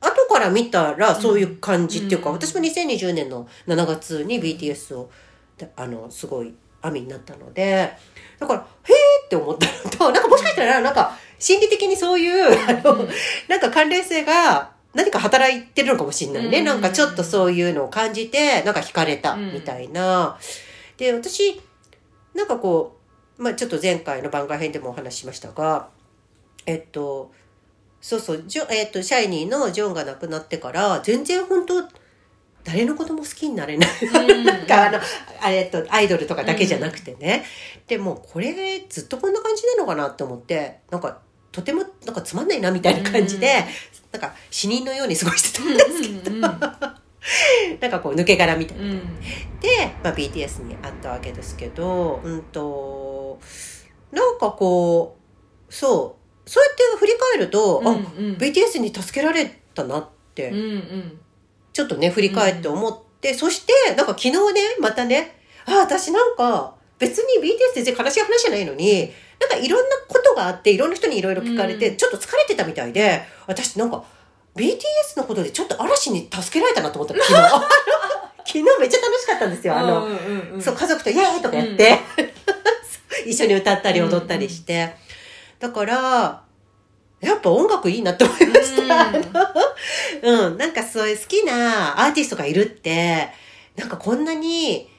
[0.02, 5.10] 後から見たらそういう感じっていうか、うん私も2020年の7月に BTS を、
[5.58, 7.92] であの、すごい網になったので、
[8.40, 13.08] だから、へーって思ったのと、 なんかもしかしたら、なんか、心理的にそういう、あの、
[13.48, 16.60] なんか関連性が何か働いてるのかもしれないね。
[16.60, 20.38] うんなんかちょっとそういうのを感じて、なんか惹かれたみたいな。
[20.98, 21.62] で、私、
[22.34, 22.98] なんかこ
[23.38, 25.90] う、まあちょっと前回の番外編でもお話ししましたが、
[26.66, 27.32] えっと、
[28.02, 31.88] そうそう、ジョえっと、シャイニーのジョンが亡くなってから、全然本当
[32.64, 33.90] 誰のことも好きになれない。
[34.44, 35.00] なんかあの、
[35.42, 37.46] あれえっと、アイドルとかだけじゃなくてね。
[37.88, 41.20] でも、これずっとこんな感じなのかなって思って、なんか、
[41.52, 46.50] とてもなんかつまんないなみたいな感じで、うんなんか死人のように過ごしてたんですけど、うんな
[47.90, 48.84] んかこう抜け殻みたいな。
[48.84, 49.00] うん
[49.60, 53.40] で、まあ、BTS に会ったわけですけど、うんと、
[54.12, 55.18] なんかこ
[55.70, 56.17] う、そう、
[56.48, 58.00] そうやって振り返ると、あ、うんう
[58.32, 58.36] ん。
[58.38, 59.46] BTS に助けられ
[59.76, 61.20] たなって、うんうん。
[61.74, 64.40] ちょっとね、振り返って思って、そして、なんか昨日ね、
[64.80, 71.98] またね、あ、私なんか、別に BTS 全然悲しい話じゃないのに、なんかいろんなことがあって、いろんな人にいろいろ聞かれて、うん。
[71.98, 74.04] ちょっと疲れてたみたいで、私なんか、
[74.56, 74.80] BTS
[75.18, 77.42] のことでちょっと嵐に助けられたなと思った、昨日。
[78.48, 79.76] 昨日めっちゃ楽しかったんですよ。
[79.76, 80.62] あの、うんうんうん。
[80.62, 82.00] そう、家族とイエーイとかやって、
[83.28, 84.96] 一緒に歌ったり踊ったりして。
[85.60, 86.44] だから、
[87.20, 89.12] やっぱ音楽いいなって思いました。
[90.22, 93.30] うん、なんかそういう好きなアーティストがいるって、
[93.76, 94.90] なんかこんなに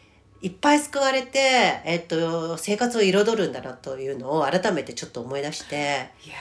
[0.40, 6.34] いっぱい救われて、えっと、生活を彩るんだなというのを改めてちょっと思い出して、いや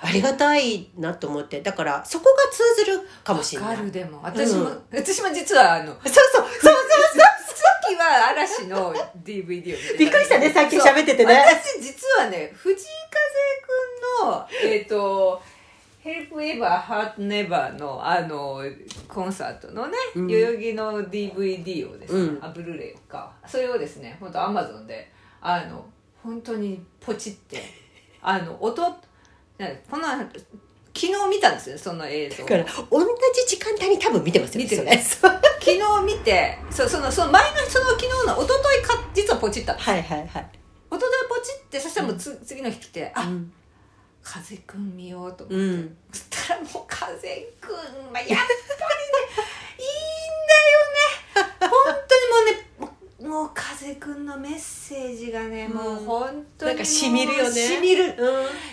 [0.00, 3.70] ありがたいなと思って、だからそこが通ずるかもしれない。
[3.70, 4.20] わかるでも。
[4.22, 6.02] 私も、私も実はあのそう。
[6.04, 6.14] そう、
[6.62, 6.74] そう
[8.04, 8.94] は嵐の
[9.24, 11.34] DVD を見てたびっくりしたねさっき喋っててね。
[11.34, 12.76] 私実はね藤井
[14.20, 15.42] 風くんのえっ、と
[16.04, 18.62] 「Help Ever Heart Never の」あの
[19.06, 20.26] コンサートのね、うん。
[20.28, 22.44] 代々木の DVD をですね、うん。
[22.44, 23.32] あブルーレイか。
[23.46, 25.84] それをですね本当アマゾンであの
[26.22, 27.62] 本当にポチって
[28.22, 28.82] あの音
[29.58, 30.04] ねこの
[30.98, 32.42] 昨日見たんですよその映像。
[32.42, 34.64] だから、同じ時間帯に多分見てますよね。
[34.64, 34.82] 見てる。
[35.60, 40.26] 昨日見てそそのその前のその昨日の一昨日か実はポチったのはいはいはい。
[40.26, 40.28] 一
[40.90, 43.52] 昨日ポチってそしたらもうつ、次の日来てあ、うん。
[44.24, 45.96] 風くん見ようと思って、うん。
[46.12, 47.18] そしたらもう風
[47.60, 47.76] くん、
[48.12, 48.38] まあ、やっぱりね
[49.78, 51.58] いいんだよね。
[51.68, 51.70] 本
[52.08, 58.14] 当にもうねもうもう風くんのメッセージがね、もう本当になんか染みるよね染みるうん。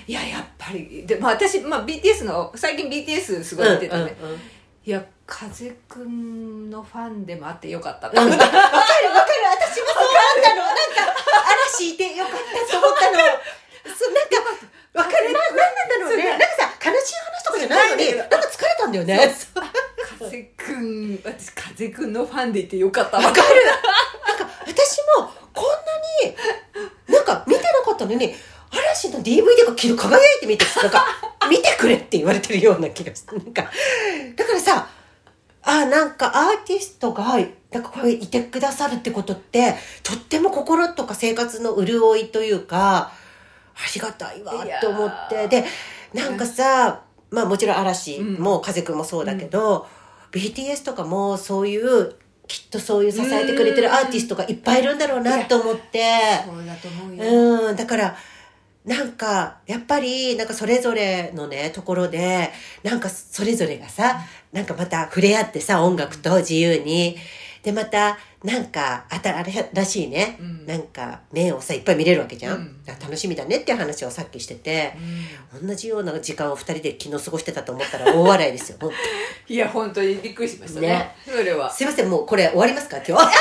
[0.07, 4.39] いややっぱりで、まあ、私、まあ、BTS の最近 BTS すごい見ててね、うんうんうん
[4.85, 8.51] いや風くんのファンでもあってよかったわかるわかる。
[8.51, 10.61] 私もそう思ったの。
[10.61, 11.09] なんか、
[11.73, 13.17] 嵐いてよかったと思ったの。
[13.97, 14.37] そう、なんか、
[14.93, 15.33] わかる。
[15.33, 16.29] な、なんなんだろうね。
[16.29, 19.35] なんかさ、悲しい話とかじゃないのに、なんか疲れたんだよね。
[20.19, 23.35] 風くん私風くんのファンでいてよかったわかる。
[23.35, 26.79] なんか、私も、こんな
[27.11, 28.33] に、なんか、見てなかったのに、
[28.71, 31.05] 嵐の DVD が輝いて見て、なんか、
[31.49, 33.63] 見てくれって言われてるような気がして、なんか、
[34.35, 34.87] だからさ、
[35.67, 37.23] あなんかアーティストが、
[37.71, 43.11] なんかこれいてくださるってことって、とっても心とか生活の潤いというか、
[43.75, 45.47] ありがたいわって思って。
[45.47, 45.65] で、
[46.15, 49.87] なんかさ、まあもちろん嵐も風くんもそうだけど、
[50.31, 52.15] BTS とかもそういう、
[52.47, 56.03] きっとそういう支えてくれてるアーティストがいっぱいいるんだろうなと思って。
[56.45, 58.15] そうだと思うよ、うん、だから、
[58.85, 62.51] なんか、やっぱり、なんかそれぞれのね、ところで、
[62.83, 64.21] なんかそれぞれがさ、
[64.53, 67.17] なんかまた触れ合ってさ、音楽と自由に。
[67.63, 69.05] で、また、なんか、
[69.73, 70.65] 新しいね、うん。
[70.67, 72.55] なんか、面をさ、いっぱい見れるわけじゃん。
[72.57, 72.81] うん。
[72.85, 74.93] 楽しみだねっていう話をさっきしてて、
[75.61, 78.77] 同じような時間を二人で昨日過ごしてたと思ったら大笑いですよ。
[79.47, 80.87] いや本当にびっくりしましたね。
[80.89, 81.15] ね。
[81.25, 81.71] それは。
[81.73, 82.97] すいません、もうこれ終わりますか？
[82.97, 83.11] 今日。
[83.13, 83.31] まあ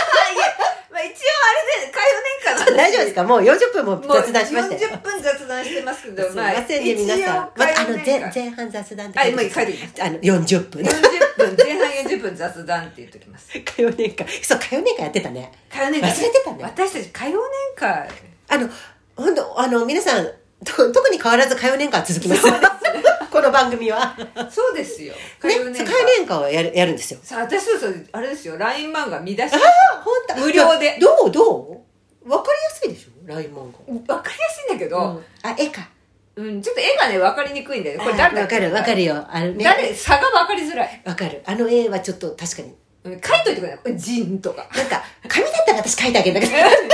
[1.06, 3.24] 一応あれで火曜年間大丈夫ですか？
[3.24, 4.90] もう40分も雑談しましたよ。
[4.92, 7.36] 40分雑談してますけどすいませんね、皆さん。
[7.36, 9.52] ままあ、た、あの、前、前前半雑談ってあ今書い
[10.00, 10.82] あの、40分。
[10.82, 14.26] 40分前半40分雑談って言っときます 火曜年間。
[14.42, 15.52] そう、火曜年間やってたね。
[15.72, 17.40] 火曜年間忘れてたね私たち火曜
[17.76, 18.08] 年間
[18.48, 18.68] あの、
[19.16, 20.32] ほんと、あの、皆さん、と
[20.64, 22.42] 特に変わらず火曜年間は続きます。
[23.30, 24.14] この番組は。
[24.16, 27.20] ね、そうですよ火火曜曜年間、年間をやる、やるんですよ。
[27.22, 30.36] さあ私そうそうあれですよ LINE 漫画見出しあ、ほんと。
[30.36, 31.82] 無料でどうど
[32.24, 32.30] う？
[32.30, 33.26] わかりやすいでしょ？
[33.26, 33.70] ライン漫
[34.06, 34.14] 画。
[34.14, 35.88] わかりやすいんだけど、うんあ、絵か。
[36.36, 39.24] うん、ちょっと絵がね分かりにくいんだよねこれ誰だわかる、わかるよ。
[39.28, 39.64] あのね。
[39.64, 39.94] 誰？
[39.94, 41.42] 差が分かりづらい、わかる。
[41.44, 42.74] あの絵はちょっと確かに。
[43.04, 46.52] うん、書いといてくれないこれジンとかなんか、紙だったら私書いてあげるんだけど。
[46.54, 46.88] でそれで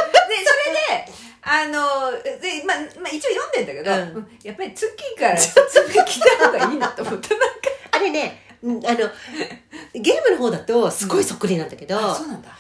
[1.53, 1.73] あの
[2.23, 4.19] で、まあまあ、一応読んでんだけど、うん。
[4.19, 7.47] うんやっぱり月から説明来た方がいいなと思ってなんか。
[7.91, 8.99] あれね、うんあの、
[9.93, 12.51] ゲームの方だとすごいそっくりなんだけど、あそうなんだ。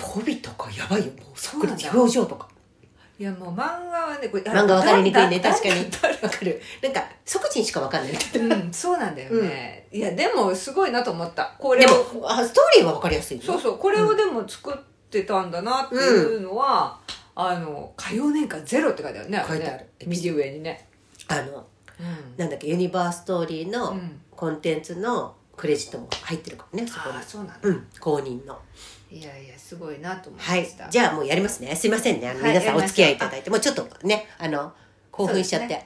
[0.00, 1.72] ホビとかやばいよ、もうそっくり。
[1.72, 2.00] そうなんだ。
[2.00, 2.48] 表情とか。
[3.18, 5.90] いやもう漫画はねこれ漫画わかりにくいね、だ確かに。
[5.90, 6.62] だわかる。
[6.80, 8.12] なんか、即時にしかわかんない。
[8.12, 11.56] うんそうなんだよね、いやでもすごいなと思った。
[11.58, 13.42] これでをも、あストーリーはわかりやすいよ。
[13.42, 13.78] そうそう。
[13.78, 14.76] これをでも作っ
[15.10, 17.00] てたんだなっていうのは、
[17.40, 19.86] あの火曜年間ゼロって書いてあるね書いてある。
[20.06, 20.88] 右上にね。
[21.28, 21.66] あの、
[22.00, 22.36] うん。
[22.36, 24.20] なんだっけ、ユニバーストーリーのうん。
[24.34, 27.16] コンテンツのクレジットも入ってるかもね、そこに。
[27.16, 27.22] ああ。
[27.22, 28.58] そうなんだ、うん、公認の。
[29.10, 30.66] いやいやすごいなと思いまはい。
[30.66, 30.90] した、。
[30.90, 31.74] じゃあもうやりますね。
[31.76, 32.28] すいませんね。
[32.28, 33.50] あのはい皆さんお付き合いいただいて。
[33.50, 34.72] もうちょっとね、あの、
[35.12, 35.84] 興奮しちゃって、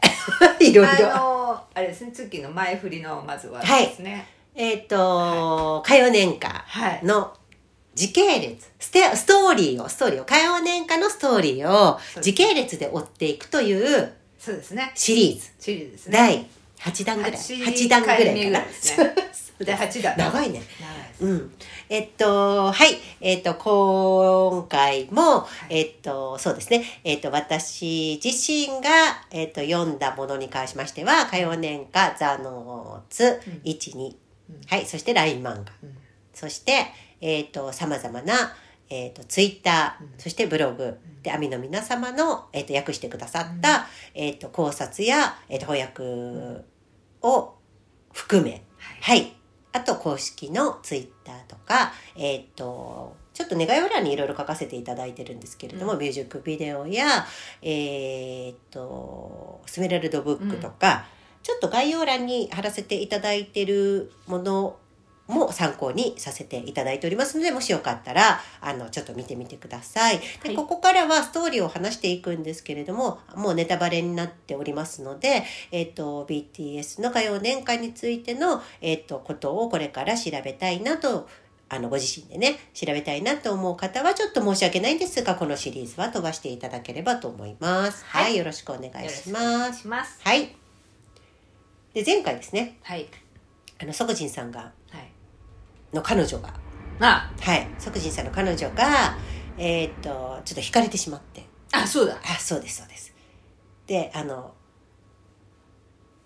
[0.59, 1.15] そ いろいろ。
[1.15, 2.13] あのあれですね。
[2.13, 4.27] 月の前振りのまずははいですね。
[4.55, 7.01] えっ、と、歌謡年歌はい。
[7.05, 7.35] の
[7.95, 15.51] 時系列、ステストーリーを、ストーリーを、歌謡年歌のストーリーを時系列で追っていくというそうですねシリーズ。
[15.61, 16.47] チリですね第
[16.93, 17.33] 8弾ぐらい。
[17.33, 18.65] 八8弾ぐらいかな。
[19.65, 20.63] 第8弾長いね。
[20.81, 21.53] 長いですうん。
[21.89, 22.99] えっと、はい。
[23.21, 26.85] えっと、今回も、えっと、そうですね。
[27.05, 28.91] えっと、私自身が、
[29.31, 34.61] えっと、読んだものに関しましては、歌謡年歌、ザ・ノーツ、うん1、2うん。
[34.67, 34.87] はい。
[34.87, 35.73] そして、LINE 漫画。
[35.85, 35.97] うん
[36.35, 36.87] そして、
[37.23, 38.55] えっと、様々な、
[38.91, 40.13] えっと、ツイッター、うん。
[40.19, 46.65] そしてブログ、で、アミの皆様の、えっと、訳してくださった、えっと、考察や、えっと、翻訳
[47.23, 47.55] を
[48.13, 48.65] 含め、
[49.01, 49.21] はい。
[49.21, 49.37] はい。
[49.73, 55.99] あと、公式のツイッターとか、えっ、と、ちょっと願い欄にいろいろ書かせていただいてるんですけれども、うん。
[55.99, 57.25] ミュージックビデオや、
[57.63, 61.07] えっ、と、スメラルドブックとか、
[61.43, 64.77] ちょっと概要欄に貼らせていただいてるもの
[65.33, 70.19] も参考にさせていただいておりますので、もしよかったら、あの、ちょっと見てみてください。
[70.19, 81.29] で、はいここからはストーリーを話していくんですけれども、もうネタバレになっておりますので、えっ、と、BTS の歌謡年間についての、えっ、と、ことをこれから調べたいなと、
[81.69, 88.05] あの、ご自身でね、調べたいなと思う方は、ちょっと申し訳ないんですが、このシリーズは飛ばしていただければと思います。
[88.05, 89.79] はい、はいよろしくお願いよろししくお願ます。
[89.79, 90.55] いしますはい。
[91.95, 93.07] で、前回ですね、はい
[93.81, 94.82] あの、ソクジンさんが、はい
[95.93, 96.55] の彼女が、
[97.01, 99.17] あはい、ソクジンさんの彼女が、
[99.59, 103.15] えっ、と、ちょっと惹かれてしまって、あそうだあ、そうです、そうです。
[103.87, 104.55] で、あの、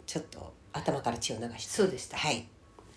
[0.06, 2.38] ちょっと頭から血を流して、そうでしたはい。
[2.40, 2.44] っ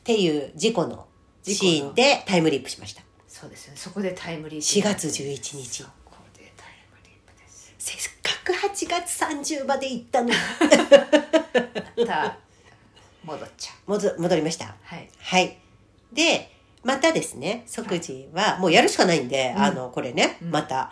[0.04, 1.08] ていう事故の
[1.44, 3.04] シーンでタイムリープしました。
[3.28, 5.90] そうですよねそこでタイムリープ4月11日そ。
[6.04, 10.36] こでタイムリープですせっかく8月30まで行ったのに。
[11.98, 12.38] また
[13.24, 14.76] 戻っちゃう戻戻りました。
[14.82, 15.58] はいはい。
[16.12, 16.52] で、
[16.84, 20.92] またですね、即時は、もうやるしかないんで、うんあの、これね、うんまた、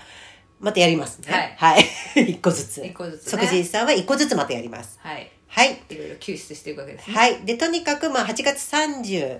[0.60, 1.32] またやりますね。
[1.32, 1.86] はいはい。
[2.32, 2.86] 一個ずつ。
[2.86, 5.00] 一個ずつね即時さんは一個ずつまたやります。
[5.02, 5.82] はいはい。
[5.90, 7.42] いろいろ救出していくわけですねはい。
[7.46, 9.40] で、とにかく、まあ、8月30、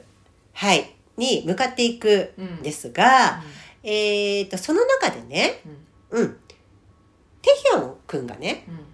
[0.54, 3.44] はい、に向かっていくんですが、
[3.84, 5.62] えっ、と、その中でね、
[6.12, 6.40] うんうん。
[7.42, 8.88] テヒョンくんがね、うんうん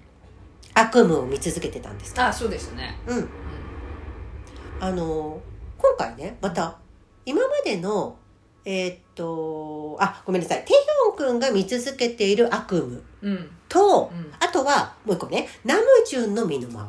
[0.76, 2.20] 悪夢を見続けてたんです。
[2.20, 3.18] あそうですねうん。
[3.18, 3.30] うん
[4.80, 5.40] あの、
[5.78, 6.78] 今回ね、また、
[7.26, 8.18] 今までの、
[8.66, 10.64] えーっと、あ、ごめんなさい。
[10.66, 13.52] テヒョンくんが見続けている悪夢うん。
[13.68, 14.34] と、うん。
[14.40, 16.88] あとは、もう一個ね、ナムジュンの身の回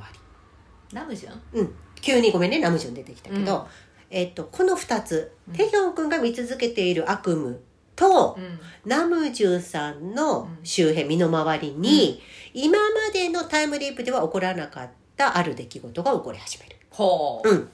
[0.93, 1.41] ナムジュン？
[1.53, 1.61] り。
[1.61, 1.74] うん。
[2.01, 3.64] 急にごめんね、ナムジュン出てきたけど、うん。
[4.11, 5.55] えーっと、この二つ、うん。
[5.55, 7.57] テヒョンくんが見続けている悪夢
[7.97, 8.61] と、うん。
[8.85, 12.22] ナムジュンさんの周辺、身の回りに、
[12.53, 16.76] 今までのタイムリープでは起こらなかったある出来事が起こり始める。
[16.91, 17.51] ほう。
[17.51, 17.68] うん。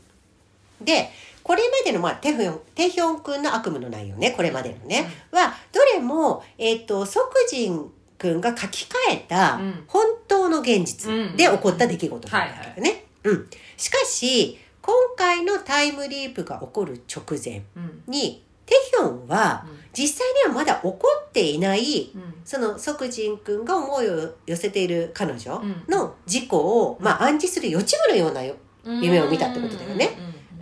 [0.82, 1.10] で、
[1.50, 13.04] これまでの、まあ、テヒョン、テヒョン君の悪夢の内容ね、これまでのね、は、どれも、えっ、と、即人君が書き換えたうん、本当の現実で起こった出来事なんだけどね。
[13.24, 13.48] うん。
[13.76, 18.04] しかし、今回のタイムリープが起こる直前うん。
[18.06, 22.34] に、テヒョンは、実際にはまだ起こっていない、うん。
[22.44, 25.84] その即人君が思いを寄せている彼女うん。
[25.88, 30.10] の事故を、まあ、暗示する予知夢のような夢を見たってことだよね。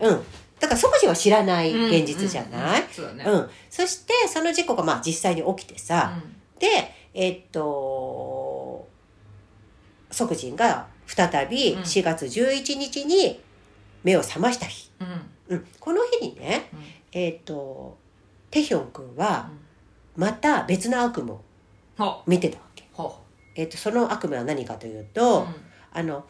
[0.01, 0.11] うん。
[0.13, 0.21] うん。
[0.61, 3.25] だから即時は知らない現実じゃない、うんうんね。
[3.25, 3.51] うん。
[3.71, 6.19] そして、その事故がまあ実際に起きてさ、
[6.59, 6.67] で、
[7.15, 8.87] えっと、
[10.11, 11.81] 即人が再びうん。
[11.83, 13.41] 4月11日に
[14.05, 14.91] 目を覚ました日。
[15.49, 15.67] うん。
[15.81, 16.81] この日にね、うん。
[17.13, 17.97] えっと、
[18.51, 19.51] テヒョン君は
[20.17, 20.23] うん。
[20.23, 21.41] また別の悪夢を
[21.97, 22.85] ほ見てたわけ。
[23.55, 25.55] えっと、その悪夢は何かといううと、うん。
[25.93, 26.25] あの、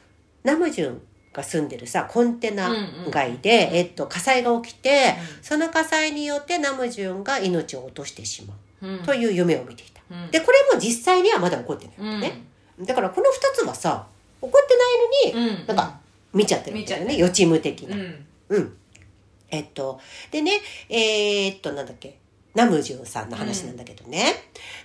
[0.45, 1.03] ナムジュン
[1.39, 2.71] が住んでるさ、コンテナ
[3.11, 10.03] 街で、うんうんえっと、火災が起きて、うその火災によってナムジュンが命を落としてしまううんという夢を見ていた。
[10.11, 12.43] うんで、これも実際にはまだ起こってないわけね。
[12.81, 14.07] だからこの二つはさ、
[14.41, 14.77] 起こって
[15.33, 15.99] ないのに、うんなんか
[16.33, 17.17] 見ちゃってるんだよね。
[17.17, 17.97] 予知夢的な。
[17.97, 18.77] うんうん。
[19.51, 19.99] えっと、
[20.31, 22.19] でね、えーっと、なんだっけ。
[22.55, 24.35] ナムジュンさんの話なんだけどね。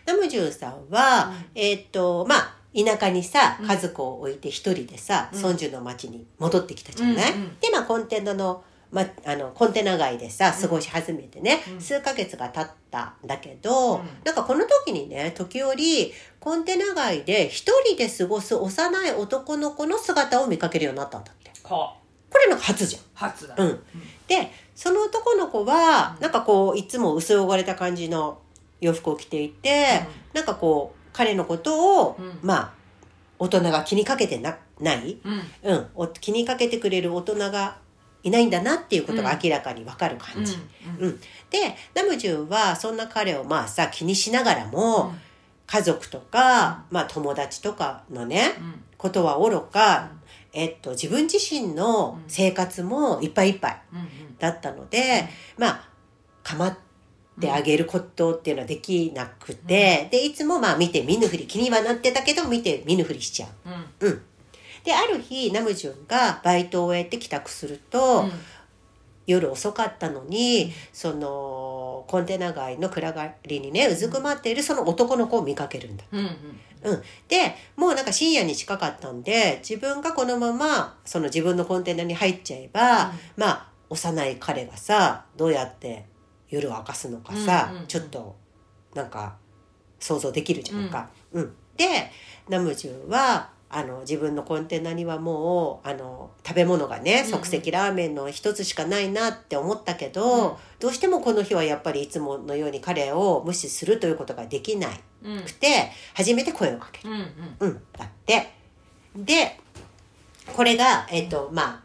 [0.06, 3.67] ナムジュンさんは、うんえーっと、まあ、田舎にさう、ん。
[3.67, 5.39] 家族を置いて一人でさ、うん。
[5.39, 7.59] ソンジュの町に戻ってきたじゃない、うんうん。
[7.59, 11.82] で、まあ、コンテナの、ま、あの、コンテナ街でさ、過ごし始めてね、うん。
[11.82, 14.09] 数ヶ月が経ったんだけど、うん。
[14.24, 21.51] なんかこの時にね、時折、コンテナ街で一人で過ごす幼い男の子の姿を見かけるようになったんだって。
[21.63, 23.01] ほうこれなんか初じゃん。
[23.13, 23.55] 初だ。
[23.57, 23.80] うん。
[24.28, 26.24] で、その男の子は、うん。
[26.24, 28.39] なんかこう、いつも薄汚れた感じの
[28.82, 30.01] 洋服を着ていて、
[30.34, 32.39] なんかこう、彼のことを、うん。
[32.41, 32.74] まあ、
[33.39, 35.72] 大人が気にかけてなない、うん。
[35.72, 37.78] うん、お気にかけてくれる大人が
[38.24, 40.57] いないんだなっていうことが明らかにわかる感じ。
[40.99, 41.07] うん。
[41.07, 41.20] うん。
[41.49, 45.20] でナムジュンはそんな彼をまあさ気にしながらも、うん。
[45.66, 48.84] 家族とか、まあ、友達とかのね、うん。
[48.97, 50.11] ことはおろか、
[50.51, 53.82] えっと、自分自身の生活もいっぱいいっぱい
[54.39, 55.89] だったので、まあ
[56.43, 56.78] 構っ
[57.39, 63.49] てあげることっていうのはできなくて、でいつもまあ見て見ぬふり気にはなってたけど見て見ぬふりしちゃう。
[64.03, 64.11] うん。
[64.11, 64.21] うん、
[64.84, 68.25] である日ナムジュンがバイトを終えて帰宅すると、
[69.25, 76.03] 夜遅かったのにそのコンテナ街の暗がりにねうずくまっているその男の子を見かけるんだ。
[76.11, 76.27] うんうん。
[76.84, 83.11] うん、でもうなんか深夜に近かったんで自分がこのままその自分のコンテナに入っちゃえば、うん。
[83.38, 86.05] まあ幼い彼がさどうやって
[86.54, 87.88] 夜を明かすのかさ、うんうんうん。
[87.88, 88.36] ちょっと
[88.93, 89.36] なんか
[89.99, 91.10] 想像できるじゃんか。
[91.32, 91.54] うん。
[91.76, 91.86] で
[92.47, 100.56] ナムジュンはあの自分のコンテナにはもうあの食べ物がねうん即席ラーメンの一つしかないなって思ったけど、うん。
[100.80, 105.43] どうしてもこの日はやっぱりいつものように彼を無視するということができないうん。
[105.43, 107.14] くて初めて声をかける。
[107.14, 107.28] うんうん。
[107.60, 108.54] うん、だって。
[109.16, 109.60] で、
[110.56, 111.82] これが、えっ、と、まあ、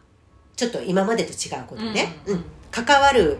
[0.56, 2.18] ちょっと今までと違うことね。
[2.26, 3.38] ううんん、関わる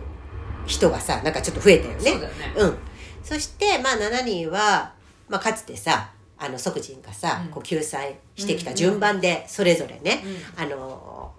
[0.69, 2.11] 人がさ、なんかちょっと増えたよね。
[2.11, 2.29] そうね。
[2.57, 2.77] うん。
[3.23, 4.93] そして、まあ、7人は、
[5.27, 7.51] まあ、かつてさ、あの、即人がさ、うん。
[7.51, 10.23] こう救済してきた順番で、それぞれね、
[10.57, 10.63] うん。
[10.63, 11.33] あの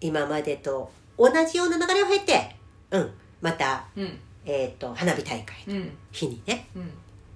[0.00, 2.56] 今までと同じような流れを経て、
[2.90, 4.18] うん、また、うん。
[4.44, 5.96] えっ、と、花火大会のうん。
[6.10, 6.90] 日にね、うん。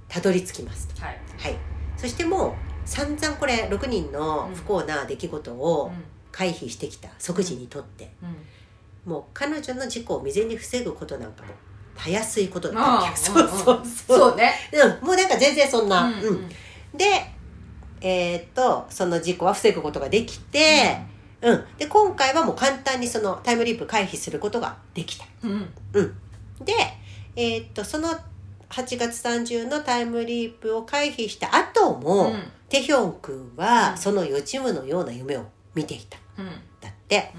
[0.09, 1.01] たどり着きますと。
[1.01, 1.19] はい。
[1.39, 1.57] はい、
[1.97, 5.93] そしてもう散々これ6人の不幸な出来事を
[6.33, 8.37] 回避してきた即時にとって、うん
[9.05, 11.55] もう彼女の事故を未然に防ぐことなんかも
[11.97, 14.37] たやすいことだったそうそうそうそう。
[14.37, 14.53] ね。
[15.01, 16.35] うん、もうなんか全然そんな、ううん。
[16.45, 16.49] ん。
[16.95, 17.05] で
[18.01, 20.99] えーっとその事故は防ぐことができて、
[21.43, 21.65] うん。
[21.77, 25.27] で今回はもう簡単にそのタイムリープ回避することができた。
[25.43, 25.69] うん。
[26.65, 26.73] で、
[27.35, 28.09] えーっとその
[28.71, 32.43] 8月30のタイムリープを回避した後も、うん。
[32.69, 36.19] テヒョン君はその予知夢のような夢を見ていた。
[36.39, 36.47] うん。
[36.81, 37.33] だって。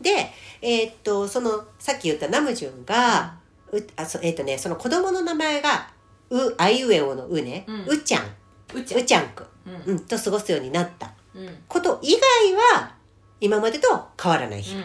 [0.00, 0.30] で、
[0.62, 3.36] えーっと、その、さっき言ったナムジュンが、
[3.72, 5.90] うあそえーっとね、その子供の名前が、
[6.30, 7.84] う、あいうえおのうね、うん。
[7.86, 8.22] うちゃん、
[8.74, 9.82] うちゃうちゃんくん、うん。
[9.92, 11.12] うん、と過ごすようになった。
[11.34, 11.48] うん。
[11.68, 12.94] こと以外は、
[13.40, 14.76] 今までと変わらない日。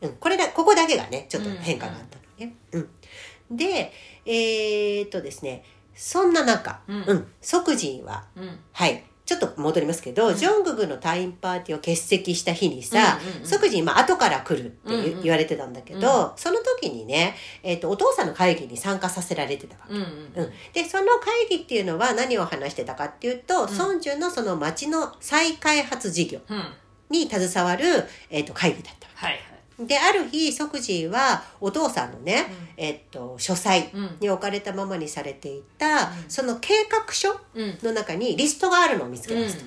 [0.00, 2.54] うん、これだ、ここだけがね、ちょっと変化があったのね。
[2.72, 3.56] うん。
[3.56, 3.92] で、
[4.24, 5.64] えーっとですね、
[5.94, 7.02] そんな中、うん。
[7.04, 8.58] うん、即人は、うんうん。
[8.72, 9.04] はい。
[9.28, 10.34] ちょっと戻りますけど、うん。
[10.34, 19.92] ジョングクの退院パーティーを欠席した日にさ、即時、まあ、後から来るって言,、われてたんだけど、その時にね、えっ、と、お父さんの会議に参加させられてたわけ。
[19.92, 23.68] うんうん、でその会議っていうのは何を話してたかっていうと、ん。
[23.68, 26.64] ソンジュンのその町の再開発事業うん。
[27.10, 27.84] に携わる、
[28.30, 29.42] えっと会議だったわはいはい。
[29.42, 34.16] けである日即時はお父さんのね、えっと書斎うん。
[34.20, 36.04] に置かれたままにされていた、うん。
[36.28, 37.78] その計画書うん。
[37.82, 39.64] の中にリストがあるのを見つけうんました。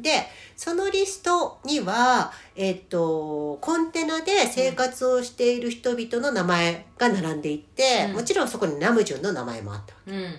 [0.00, 0.10] で
[0.56, 8.14] そのリストには、えっとコンテナで生活をしている人々の名前が並んでいて、うん。
[8.14, 10.32] もちろんそこにナムジュンの名前もあったわうんうん。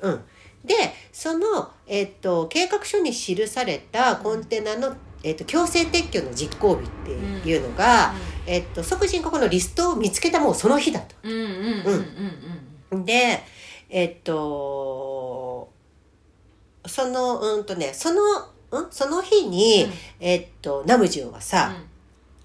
[0.00, 0.06] け。
[0.06, 0.20] うん、
[0.64, 0.74] で
[1.12, 8.14] その、えっと計画書に記されたコンテナの、えっと強制撤去の実行日っていうのが、
[8.46, 11.14] えっと即人ここのリストを見つけたもうその日だと。
[11.22, 13.42] うんうんうんうんうんで
[13.88, 15.70] えっと
[16.86, 18.22] そのうんとねその、
[18.70, 19.92] うん、その日に、うん。
[20.20, 21.72] えっとナムジュンはさ、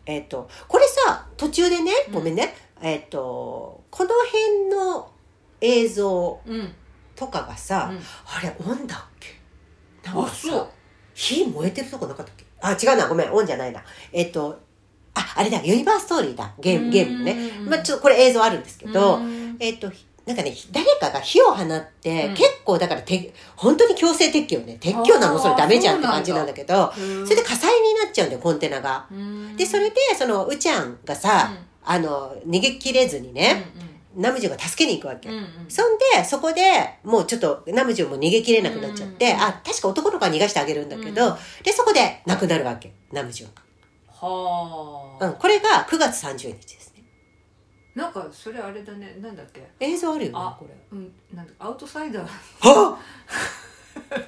[0.06, 5.12] えっとこれさ途中でねごめんね、えっとこの辺の
[5.62, 6.56] 映像うん。
[6.56, 6.74] うん
[7.16, 8.00] とかがさ、うん。
[8.26, 9.30] あれオンだっけ？
[10.04, 10.68] なんあかさそう
[11.14, 12.45] 火燃えてるとこなかったっけ？
[12.68, 13.08] あ違うな。
[13.08, 13.32] ごめん。
[13.32, 13.82] オンじゃないな。
[14.12, 14.60] えっと
[15.14, 15.62] ああれだ。
[15.64, 16.52] ユニバーストーリーだ。
[16.60, 17.52] ゲームゲームのね。
[17.60, 19.56] うんまあちょっとこれ映像あるんですけど、うん。
[19.60, 19.92] えっ、と、
[20.26, 22.34] なんかね、誰かが火を放って、うん。
[22.34, 24.78] 結構だからて、本当に強制撤去ね。
[24.82, 25.40] 撤去なの？
[25.40, 29.06] それダメじゃんって感じなんだけど、うんそれで火災になっちゃうんだよ、コンテナが。
[29.12, 29.56] うん。
[29.56, 31.66] で、それで、その、うちゃんがさ、うん。
[31.88, 33.72] あの、逃げ切れずにね、
[34.16, 35.30] ナムジュンが助けに行くわけ。
[35.30, 36.62] うんうんそんで、そこで、
[37.04, 45.28] もうちょっと、ナムジュンも逃げ切れなくなっちゃって、うんあ、確か男の子は逃がしてあげるんだけど、うんで、そこで亡くなるわけ、ナムジュンはが。
[45.28, 47.04] うん、これが9月30日ですね。
[47.98, 49.66] あなんかそれあれだねなんだっけ？
[49.80, 50.76] 映像あるよねあ、これ。
[50.92, 52.30] うんなんだアウトサイダーは
[52.62, 53.00] あ？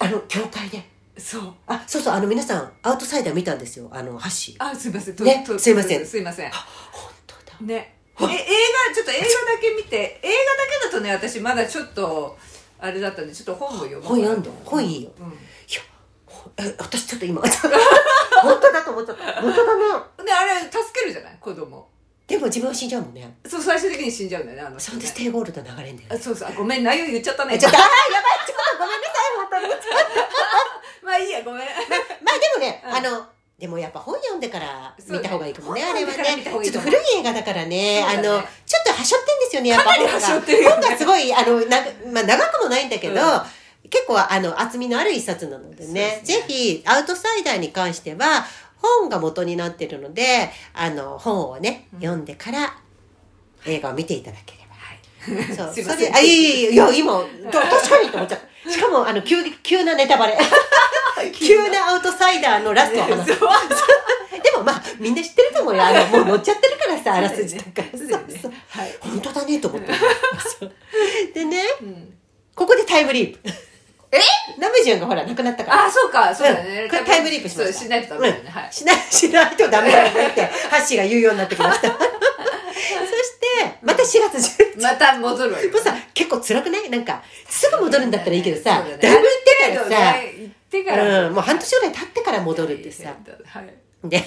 [0.00, 0.82] あの、教会で。
[1.16, 3.88] そうあ、そうそう、あの皆さん、アウトサイダー見たんですよ。
[3.92, 4.56] あの、ハッシー。
[4.58, 6.62] あすいませんとねとすいませんすいません本
[7.26, 7.56] 当だ。
[7.60, 12.38] ねえ映画ちょっと映画だけ見て映画だけだとね私まだちょっと
[12.78, 15.10] あれだったんでちょっと本を読もう本読んで本いいよ。
[15.18, 15.26] うん。
[15.26, 17.40] いや私ちょっと今
[18.42, 19.40] 本当だと思っちゃった。
[19.42, 19.82] 本当だね。
[20.24, 21.36] であれ助けるじゃない？
[21.40, 21.88] 子供。
[22.26, 23.36] でも自分は死んじゃうもんね。
[23.46, 26.48] そう最終的に死んじゃうんだよねあの人サンねデステイゴールド流れんだよあそうそう。
[26.48, 27.54] あごめん内容言っちゃったね。
[27.54, 29.74] えちょっとあーやばいちょっとごめんなさい本当に。
[31.02, 31.60] まあいいやごめん。
[31.60, 31.64] ま
[32.32, 32.94] あでもね、うん。
[32.94, 33.26] あの
[33.64, 36.44] でもやっぱ本読んでから見た方がいいかもねねあれはね。
[36.44, 38.04] ちょっと古い映画だからねね。
[38.06, 38.42] あのちょっ
[38.84, 40.70] とはしょってんですよねやっぱ本が。
[40.70, 41.78] 本がすごいあのな、
[42.12, 43.88] まあ、長くもないんだけど、うん。
[43.88, 45.92] 結構あの厚みのある一冊なのでね。
[45.94, 46.20] ね。
[46.24, 48.44] ぜひアウトサイダーに関しては
[48.76, 52.00] 本が元になってるのであの本をね、うん。
[52.00, 52.76] 読んでから
[53.64, 54.74] 映画を見ていただければ。
[54.74, 55.56] はい。
[55.56, 55.72] そう。
[55.72, 56.06] すいません。
[56.08, 60.36] それあいやいやいや今と確かにと思っちゃったしかもあの急急なネタバレ
[61.32, 63.26] 急なアウトサイダーのラストを話。
[64.42, 65.82] でもまあみんな知ってると思うよ。
[65.84, 67.86] あのもう乗っちゃってるからさあらすじとか。
[67.96, 68.94] そうそうはい。
[69.00, 69.92] 本当だねと思って。
[71.34, 72.14] でねうん。
[72.54, 73.40] ここでタイムリープ。
[74.12, 74.20] え？
[74.58, 75.84] ナムジュンがほら亡くなったから。
[75.86, 76.82] あそうかそうだね。
[76.82, 76.90] うん。
[76.90, 78.50] これタイムリープしましないとダメだよね。
[78.50, 78.96] はいしない。
[79.10, 81.88] しないとダメだよねってハッシーが言うようになってきました。
[81.90, 81.98] そし
[83.62, 84.82] てまた4月11日。
[84.82, 85.70] また戻るわよ。
[85.70, 86.90] もうさ結構辛くない？
[86.90, 90.50] なんかすぐ戻るんだったらいいけどさ、だいぶ行ってからさ、行
[90.80, 91.28] ってから。
[91.28, 93.14] うん、もう半年ぐらい経ってから戻るってさ。
[93.46, 93.74] はい。
[94.08, 94.22] で、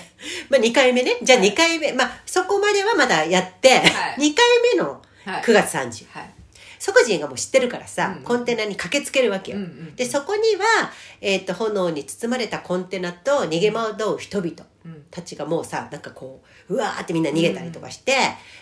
[0.50, 1.18] まあ、2回目ね。
[1.22, 3.82] じゃあ2回目、まあそこまではまだやって、はい。
[3.84, 4.46] 2回
[4.76, 5.42] 目のはい。
[5.44, 6.34] 9月30はい。
[6.80, 10.92] 即人がもう知ってるからさ、うんコンテナに駆けつけるわけよ、うんうんでそこには、
[11.22, 14.52] えー、と炎に包まれたコンテナと逃げ惑う人々
[14.86, 15.04] うん。
[15.10, 18.14] たちがもうさなんかこううわーってみんな逃げたりとかして、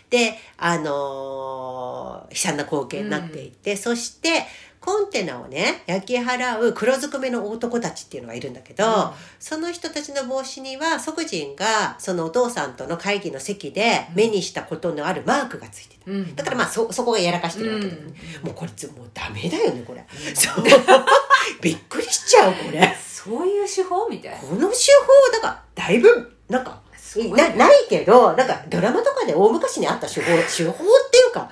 [0.09, 4.45] であのー悲惨な光景になっていて、そして
[4.85, 8.91] コンテナをね焼き払う黒ずくめの男たちっていうのがいるんだけど、うん。
[9.39, 16.11] その人たちの帽子には即人がそのお父さんとの会議の席で目にしたことのあるマークがついてた。
[16.11, 16.35] うん。
[16.35, 18.47] だからまあそそこがやらかしてるわけだよね、うん。
[18.47, 20.05] もうこれつもうダメだよねこれ、
[20.35, 20.63] そう。
[21.61, 22.95] びっくりしちゃうこれ。
[23.03, 24.31] そういう手法みたい。
[24.31, 31.49] なこの手法だからだいぶなんかなないけどなんかドラマとかで大昔にあった手法手法っていうか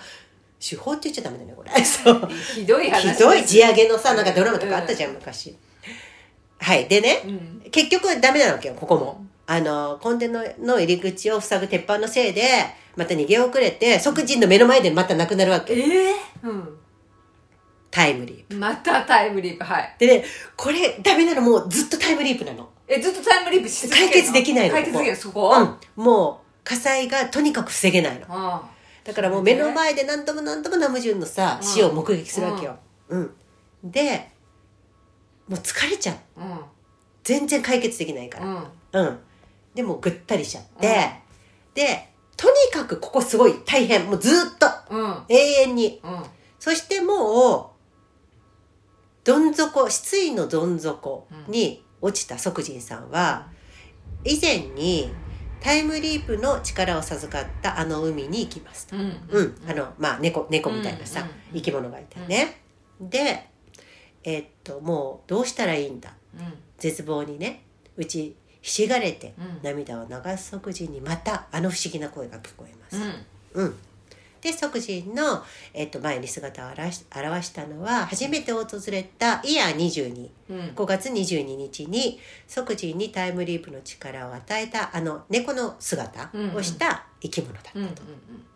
[0.69, 1.69] 手法って言っちゃダメだねこれ。
[1.83, 2.29] そう。
[2.55, 5.57] ひどい話ひどい地上げのさなんかドラマとかあったじゃん昔。
[6.59, 6.87] はい。
[6.87, 7.61] でねうん。
[7.71, 9.25] 結局ダメなわけよここも。
[9.45, 12.43] あのコンテナの入り口を塞ぐ鉄板のせいで
[12.95, 16.77] また逃げ遅れて即人の目の前でまた亡くなるわけええうん。
[17.91, 18.55] タイムリープ。
[18.55, 19.95] またタイムリープはい。
[19.99, 22.69] でねこれダメなのもうずっとタイムリープなの。
[22.87, 25.53] えずっとタイムリープし続け解決できないの解決できないそこ？
[25.97, 26.03] うん。
[26.03, 28.25] もう火災がとにかく防げないの。
[28.29, 28.63] あ
[29.03, 31.67] だからもう目の前で何度も何度もナムジュンのさうん。
[31.67, 32.77] 死を目撃するわけよ。
[33.09, 33.31] うん。
[33.83, 34.31] で
[35.47, 36.15] もう疲れちゃう。
[36.39, 36.59] あうん。
[37.23, 38.45] 全然解決できないから。
[38.45, 39.07] うん。
[39.07, 39.19] うん。
[39.75, 41.11] でもうぐったりしちゃって。
[41.73, 43.55] でとにかくここすごい。
[43.65, 44.05] 大変。
[44.05, 44.67] もうずっと。
[44.89, 45.23] うん。
[45.29, 46.01] 永遠に。
[46.03, 46.23] うん。
[46.59, 47.73] そしてもう
[49.23, 53.47] どん底失意のどん底に落ちた即人さんは
[54.25, 55.13] 以前に
[55.63, 58.97] タイムリープの力を授かったあの海に行きますと。
[58.97, 62.61] うんうん、あのまあ猫猫みたいなさ、うんうん生き物がいてね。
[62.99, 63.47] で
[64.23, 66.13] えっともうどうしたらいいんだ？
[66.35, 66.53] うん。
[66.77, 67.63] 絶望にね
[67.95, 69.59] うちひしがれてうん。
[69.63, 72.97] 涙を流す即人にまたあの不思議な声が聞こえます。
[73.53, 73.65] うん。
[73.65, 73.75] うん、
[74.43, 75.41] で即人の、
[75.73, 80.29] えっと前に姿を現し表したのは初めて訪れたイヤー22。
[80.49, 80.59] うん。
[80.75, 88.03] 5月22日に即時にタイムリープの力を与えたあの猫の姿をした生き物だったうんうんと、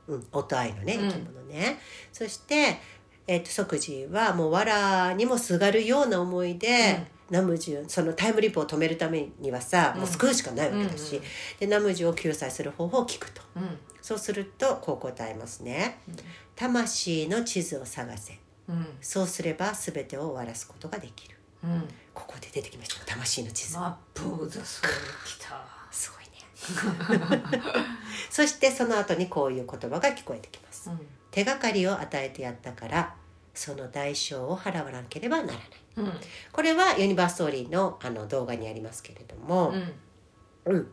[0.10, 1.10] うん音愛のねうん。
[1.10, 1.80] 生き物ね、
[2.12, 2.80] そして、
[3.26, 11.28] えっと即時はもう藁にもすがるような思いで、ナムジュそのタイムリープを止めるためにはさ、もう救うしかないわけだし、うんうん
[11.60, 13.42] でナムジュを救済する方法を聞くと。
[13.56, 13.78] うん。
[14.02, 16.00] そうするとこう答えますね
[16.56, 18.40] 「魂の地図を探せ。
[18.70, 18.88] うん。
[19.02, 21.88] そうすれば全てを終わらすことができる」うん。
[22.14, 23.06] ここで出てきました。
[23.06, 23.78] 魂の地図。
[23.78, 24.94] マップ・オブ・ザ・ソウル
[25.26, 25.66] 来た。
[25.92, 27.44] すごいね。
[28.30, 30.90] そしてその後にこういう言葉が聞こえてきます。
[30.90, 31.08] うん。
[31.32, 33.16] 手がかりを与えてやったから
[33.54, 35.62] その代償を払わなければならない
[35.98, 36.14] うん。
[36.52, 39.74] これはユニバーストーリーのあの動画にありますけれども、
[40.66, 40.74] うん。
[40.74, 40.88] うん。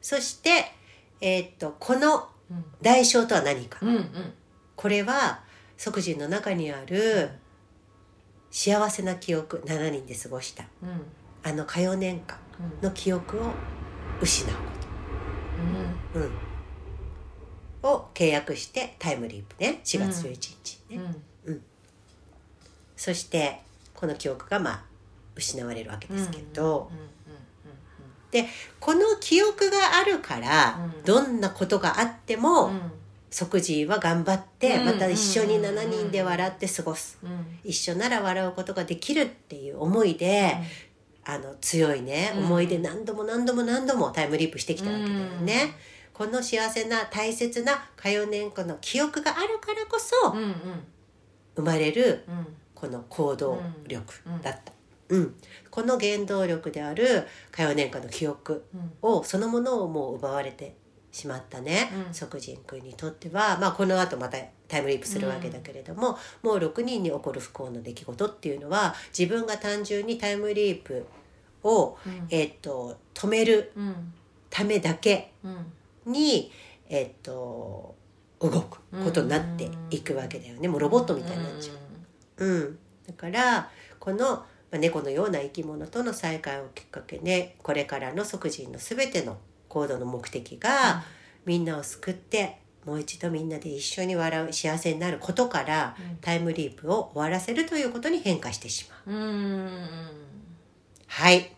[0.00, 0.66] そして、
[1.20, 2.64] えーっとこのうん。
[2.80, 4.34] 代償とは何か、うんうん。
[4.76, 5.40] これは
[5.76, 7.30] 即人の中にある
[8.50, 11.02] 幸せな記憶7人で過ごしたうん。
[11.42, 12.38] あの火曜年間
[12.82, 13.50] の記憶を
[14.20, 14.60] 失うこ
[16.14, 16.22] うん。
[16.22, 16.28] と、
[17.86, 19.80] うん、を契約してタイムリープね。
[19.84, 21.00] 4月11日ね、
[21.46, 21.62] うん。
[22.96, 23.60] そして
[23.96, 24.84] この記憶がまあ
[25.34, 27.06] 失われるわけですけど、うんうん
[28.80, 31.04] この記憶があるから、うん。
[31.04, 32.80] どんなことがあっても、うん。
[33.30, 34.84] 即時は頑張ってうん。
[34.86, 37.18] また一緒に7人で笑って過ごす。
[37.22, 37.58] うん。
[37.64, 40.56] 一緒なら笑うことができるっていう思いで、
[41.24, 42.44] あの強いねうん。
[42.44, 45.74] 思い出何度も何度も何度もタイムリープしてきたわけだよね。
[46.12, 50.34] この幸せな大切な歌謡年間の記憶があるからこそ
[51.54, 52.46] 生まれるうん
[52.76, 54.72] この行動力だった。
[55.08, 55.34] うん、
[55.70, 58.92] この原動力である歌謡年間の記憶うん。
[59.02, 60.76] をそのものをもう奪われて
[61.12, 62.14] しまったね、うん。
[62.14, 71.06] 即人君にとっては、まあ、この後またタイムリープするわけだけれども、もう6人に起こる不幸の出来事っていうのは自分が単純にタイムリープ
[71.62, 72.26] を、うん。
[72.30, 74.12] えっと止めるうん。
[74.50, 76.12] ためだけうん。
[76.12, 76.50] に、
[76.88, 77.94] えっと
[78.40, 80.68] 動くことになっていくわけだよね。
[80.68, 81.76] もうロボットみたいになっちゃう。
[82.38, 91.04] うん、だからこのまあ猫のような生き物との再会をきっかけねこれからの即人の全ての行動の目的が、
[91.44, 96.16] みんなを救ってもう一度みんなで一緒に笑う幸せになることから、うん。
[96.18, 99.16] タイムリープを終わらせるということに変化してしまう。
[99.16, 99.70] うん。
[101.08, 101.50] はい。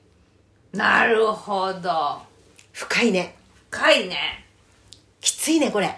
[0.73, 2.23] なるほど。
[2.73, 3.37] 深いね。
[3.71, 4.47] 深いね。
[5.21, 5.95] きついねこれ。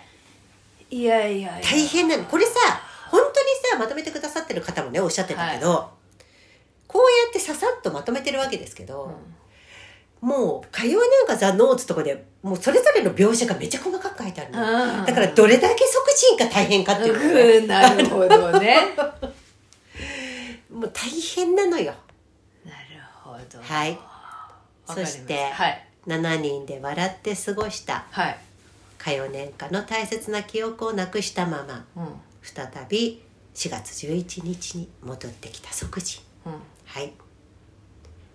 [0.90, 1.64] いやいやいや。
[1.64, 2.24] 大変なの。
[2.24, 2.52] これさ
[3.10, 5.90] 本当にさまとめてくださってる方もねおっしゃってたけど、
[6.86, 9.12] こうやってささっとまとめてるわけですけど、
[10.20, 14.60] もう火曜なんかザ・ノーツとかでもうそれぞれの描写がめちゃ細かく書いてあるの、
[15.00, 15.06] うん。
[15.06, 17.66] だからどれだけ即人が大変かっていううん。
[17.68, 18.94] なるほどね。
[18.96, 19.34] な る
[20.70, 21.94] もう大変なのよ。
[23.22, 23.62] ほど。
[23.62, 23.98] はい。
[24.86, 25.86] そしてたはい。
[26.06, 28.38] 7人で笑って過ごしたはい。
[28.98, 31.84] 火曜年間の大切な記憶をなくしたまま。
[31.96, 33.22] うん再び
[33.54, 36.52] 4月11日に戻ってきた即人うん。
[36.84, 37.12] はい。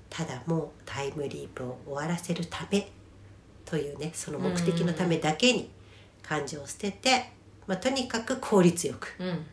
[0.10, 2.90] ただもうタイムリープを終わらせるため
[3.66, 5.70] というねその目的のためだけに
[6.22, 7.32] 感情を捨てて、
[7.68, 9.46] まあ、とにかく効率よくうん。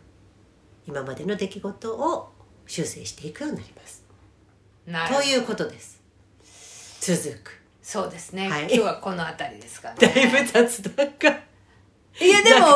[0.86, 2.32] 今までの出来事を
[2.66, 4.04] 修正していくようになります。
[5.14, 6.00] ということです。
[7.00, 7.60] 続く。
[7.82, 8.62] そうですね、はい。
[8.62, 9.96] 今日はこの辺りですかね。
[10.06, 11.40] だいぶ雑談が
[12.20, 12.68] いやでもいや雑談だっ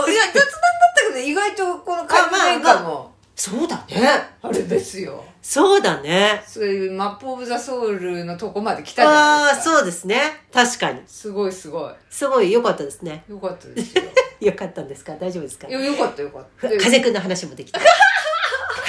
[0.96, 4.00] たけど意外とこの海面感もそうだね。
[4.40, 5.22] あれですよ。
[5.42, 6.42] そうだね。
[6.46, 9.74] そういうマップ・オブ・ザ・ソウルのとこまで来たじゃああないですか。
[9.76, 10.18] そうですね。
[10.50, 11.02] 確かに。
[11.06, 11.92] すごいすごい。
[12.08, 13.24] すごい良かったですね。
[13.28, 14.04] よかったですよ。
[14.40, 15.12] 良かったんですか？
[15.20, 15.68] 大丈夫ですか？
[15.68, 16.68] よかったよかった。
[16.68, 17.78] で風くんの話もできた。
[17.78, 17.84] か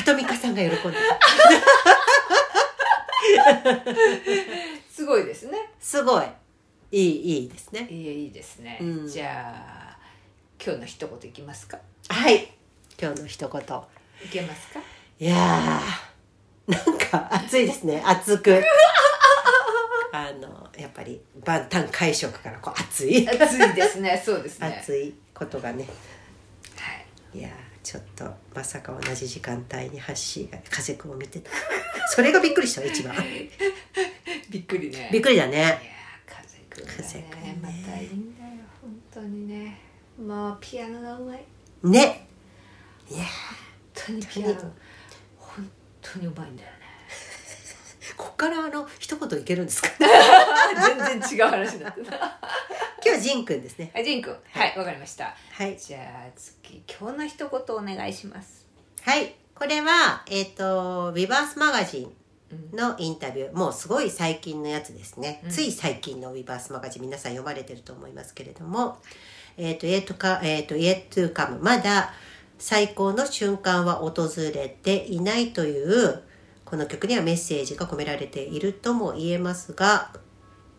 [0.05, 0.77] とみかさんが喜んで。
[0.79, 0.89] た。
[4.89, 5.57] すごいですね。
[5.79, 6.25] すごい。
[6.91, 7.87] いい、いいですね。
[7.91, 9.07] いやいいですね、うん。
[9.07, 9.76] じゃあ
[10.63, 11.79] 今日の一言いきますか？
[12.09, 12.51] はい。
[12.99, 13.61] 今日の一言。
[14.25, 14.79] いけますか？
[15.19, 18.01] いやー、なんか暑いですね。
[18.05, 18.63] 熱く。
[20.11, 23.27] あの、やっぱり万端会食からこう熱い。
[23.29, 25.85] 暑いですねそうですね熱いことがね。
[26.77, 26.91] は
[27.35, 27.51] いいやー、
[27.83, 31.51] ちょっとまさか同じ時間帯にハッシーが風くんを見てた。
[32.09, 33.15] それがびっくりした一番。
[34.49, 35.57] びっくりねびっくりだね。
[35.57, 35.77] いやー
[36.25, 38.51] 風く風くんまたいいんだよ
[38.81, 39.77] 本当にね
[40.17, 41.45] もうピアノがうまい。
[41.83, 42.27] ね。
[43.09, 43.25] いやー。
[43.25, 44.53] 本当にピアノ。
[45.37, 46.77] 本当にうまいんだよね。
[48.17, 49.89] こっからあの一言いけるんですか？
[49.99, 52.17] 全然違う話になってた。
[53.05, 53.91] 今日ジンくんですね。
[53.93, 54.37] はいジンくん。
[54.51, 54.77] はい。
[54.77, 55.35] わかりました。
[55.51, 55.77] はい。
[55.77, 58.65] じゃあ次今日の一言お願いします。
[59.01, 59.35] はい。
[59.53, 63.53] これはえっ、とビバースマガジンのインタビュー。
[63.53, 65.51] もうすごい最近のやつですね、うん。
[65.51, 68.99] つい最近のウィバースマガジン皆さん読まれてると思いますけれども
[69.57, 72.13] えっ、と Yet to come、えーと Yet to come まだ
[72.57, 76.23] 最高の瞬間は訪れていないという
[76.65, 80.11] この曲にはメッセージが込められているとも言えますが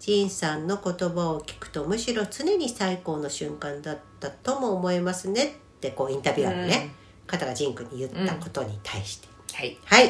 [0.00, 5.50] ジンさんの言葉を聞くとむしろ常に最高の瞬間だったとも思えますねっ
[5.80, 6.90] てこうインタビュアーのね、
[7.26, 9.78] 方がジン君に言ったことに対して、はい。
[9.84, 10.08] はい。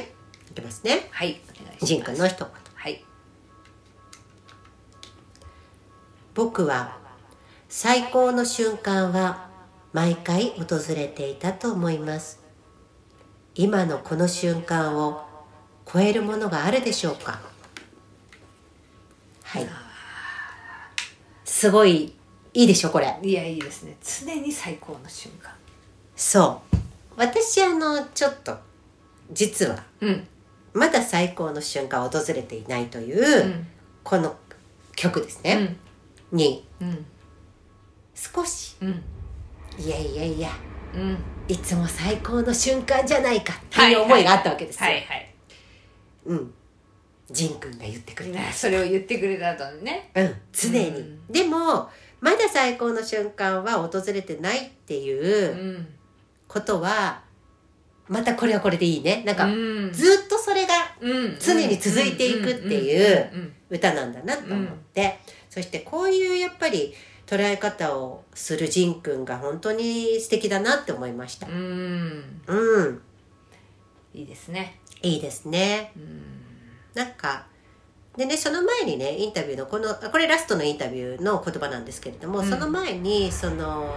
[0.50, 1.08] いきますね。
[1.10, 1.40] はい。
[1.60, 2.48] お願いしますジン君の一言。
[2.74, 3.04] はい。
[6.34, 6.96] 僕は
[7.68, 9.48] 最高の瞬間は
[9.92, 12.40] 毎回訪れていたと思います。
[13.54, 15.22] 今のこの瞬間を
[15.90, 17.40] 超えるものがあるでしょうか？
[19.42, 19.66] はい。
[21.44, 22.14] すごい
[22.54, 23.18] いいでしょこれ。
[23.22, 23.96] いやいいですね。
[24.02, 25.52] 常に最高の瞬間。
[26.16, 26.76] そう。
[27.16, 28.56] 私あのちょっと
[29.30, 30.26] 実はうん
[30.72, 33.66] まだ最高の瞬間を訪れていないという、うん
[34.04, 34.34] この
[34.96, 35.76] 曲ですね、
[36.32, 37.04] にうん
[38.34, 38.76] 少し。
[38.80, 39.02] うん。
[39.78, 40.50] いやいやいや。
[40.94, 41.18] うん。
[41.46, 43.54] いつも最高の瞬間じゃないか。
[43.54, 44.86] っていう思いがあったわけですよ。
[44.86, 45.34] はいはい
[46.26, 46.54] うん。
[47.30, 48.38] ジン君が言ってくれた。
[48.38, 50.10] ねそれを言ってくれた後にね。
[50.14, 50.88] うん、常に。
[50.88, 51.26] うん。
[51.28, 51.88] でも、
[52.20, 55.86] まだ最高の瞬間は訪れてないっていううん。
[56.48, 57.22] ことは
[58.08, 59.22] またこれはこれでいいね。
[59.26, 59.92] なんか、うん。
[59.92, 61.38] ずっとそれがうん。
[61.38, 63.52] 常に続いていくっていううん。
[63.70, 65.18] 歌なんだなと思って、
[65.50, 66.94] そしてこういうやっぱり
[67.28, 71.46] 捉え方をするジンくんが本当に素敵だなって思いました。
[71.46, 72.40] うん。
[72.46, 72.86] うん。
[72.86, 73.02] うん
[74.14, 74.80] いいですね。
[75.02, 75.92] いいですね。
[75.94, 76.22] うん。
[76.94, 77.46] なんか
[78.16, 82.48] でねその前にねインタビューのこのこれラストのインタビューの言葉なんですけれども、うん。
[82.48, 83.92] その前にその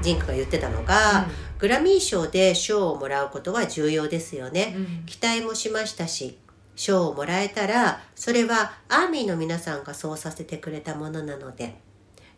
[0.00, 1.26] ジンクが言ってたのが、
[1.58, 5.06] グラミー賞で賞をもらうことは重要ですよね、うん。
[5.06, 6.38] 期待もしましたし
[6.76, 11.76] 賞をもらえたらそれはアーミーの皆さんがそうさせてくれたものなので。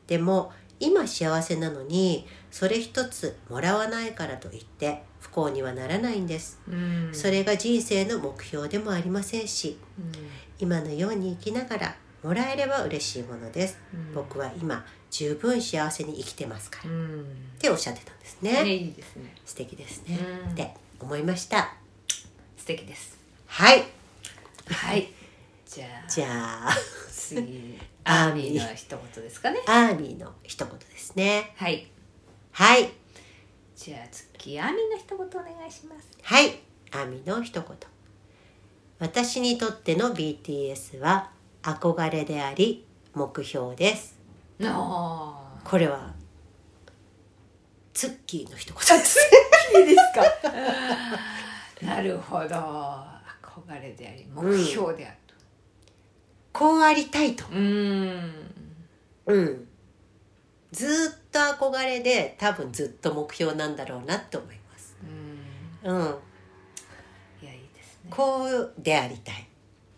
[0.06, 6.60] でも今幸せなのにそれ一つもらわないからといって不幸にはならないんです。
[6.68, 7.10] うん。
[7.12, 10.12] それが人生の目標でもありませんしうん。
[10.58, 13.78] 今のように生きながらもらえれば嬉しいものです。
[13.92, 14.14] うん。
[14.14, 16.90] 僕は今十分幸せに生きてますから。
[16.90, 17.26] っうん。
[17.58, 18.62] ておっしゃってたんですね。
[18.62, 19.34] ねいいですね。
[19.44, 20.18] 素敵ですね。
[20.44, 20.50] うん。
[20.52, 21.74] って思いました。
[22.56, 23.18] 素敵です。
[23.46, 23.95] はい
[24.68, 25.08] はい。
[25.64, 26.70] じゃあじゃあ。
[27.08, 29.58] 次アーミミーーの一言ですかね。
[29.66, 31.52] アーミーの一言ですね。
[31.56, 31.86] はい。
[32.52, 32.90] はい。
[33.74, 36.08] じゃあ次アーミーの一言お願いします。
[36.22, 36.60] はい。
[36.92, 37.76] アーミーの一言。
[38.98, 41.30] 私にとっての BTS は
[41.62, 44.16] 憧れであり目標です。
[44.62, 46.14] あこれは
[47.92, 49.18] ツッキーの一言です。
[49.78, 50.56] いいですか。
[51.82, 53.15] なるほど
[53.56, 55.16] 憧れであり目標である。
[56.52, 57.44] こうありたいと。
[57.44, 58.32] とうん。
[59.26, 59.68] うん。
[60.72, 61.38] ずーっと
[61.68, 64.96] 憧れで多分ずっと目標なんだろうなって思います。
[65.84, 65.96] うん。
[65.96, 66.06] うん。
[67.42, 68.10] いやいいですね。
[68.10, 69.46] こうでありたい。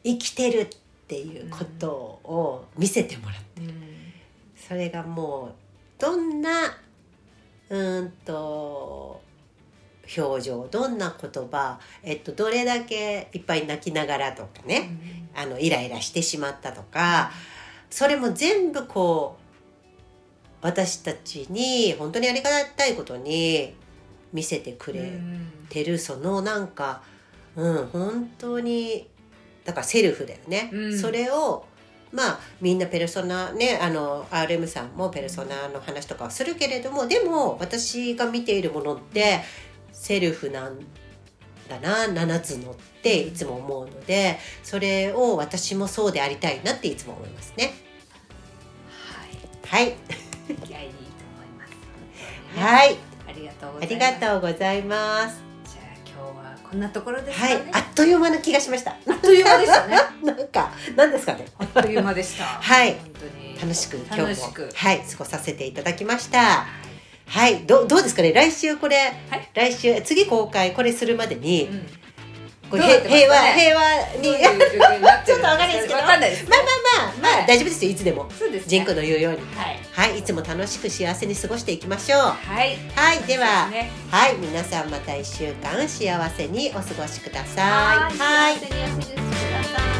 [0.05, 0.69] 生きてるっ
[1.07, 3.73] ていうことを見せてもらってうん。
[4.57, 5.55] それがもう
[6.01, 6.67] どんな
[7.71, 9.21] うーんと
[10.17, 14.91] 表情どんな言葉、えっと、どれだけいっぱい泣きながらとかね、
[15.35, 17.31] あのイライラしてしまったとか
[17.91, 19.49] それも全部こう
[20.61, 23.75] 私たちに本当にありがたいことに
[24.33, 25.53] 見せてくれうん。
[25.69, 27.03] てるそのなんか
[27.57, 29.07] うん本当に
[29.65, 30.99] だからセルフだよね、うん。
[30.99, 31.67] それを
[32.11, 39.41] まあみんなペルソナねあの RM さんもペルソナの話とかはするけれどもでも私が見ているものって
[39.99, 40.79] セルフなん
[41.69, 47.75] だな7つのっていつも思うのでそれを私もそうでありたいなっていつも思いますね。
[49.67, 49.81] はい。
[49.87, 50.97] はい、いやいいと
[51.35, 52.59] 思います。
[52.59, 52.97] はい、
[53.29, 53.89] ありがとうござあいます。
[53.89, 55.43] りがとうございます。
[55.65, 58.93] じゃあ今日はこんなところですかはね、い、あっという間な気がしました。
[58.93, 59.97] あっという間でしたね。
[60.25, 61.45] なんか、なんですかね。
[61.59, 62.45] あっという間でした。
[62.63, 62.93] はい。
[62.95, 63.61] 本当に。
[63.61, 64.29] 楽しく今日も
[64.73, 66.88] はい過ごさせていただきました。
[67.29, 68.33] はい、どどうですかね？
[68.33, 68.97] 来週これ、
[69.31, 71.87] はい来週次公開これするまでに、うん
[72.71, 72.87] こうね？
[73.09, 73.83] 平和平和
[74.21, 74.37] に。
[75.25, 76.29] ちょっとわかんないですけどまあまあまあ
[77.21, 78.31] まあ、はい大丈夫ですよいつでも。
[78.39, 79.39] そうですねジンクの言うように。
[79.57, 82.21] はいはい、いつも楽しく幸せに過ごしていきましょう。
[82.21, 88.19] はいはい、では、ねはい、皆さんまた一週間幸せにお過ごしください。
[88.19, 88.57] はい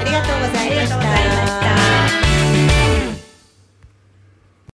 [0.01, 0.89] ありがとうございまし
[2.23, 2.28] た。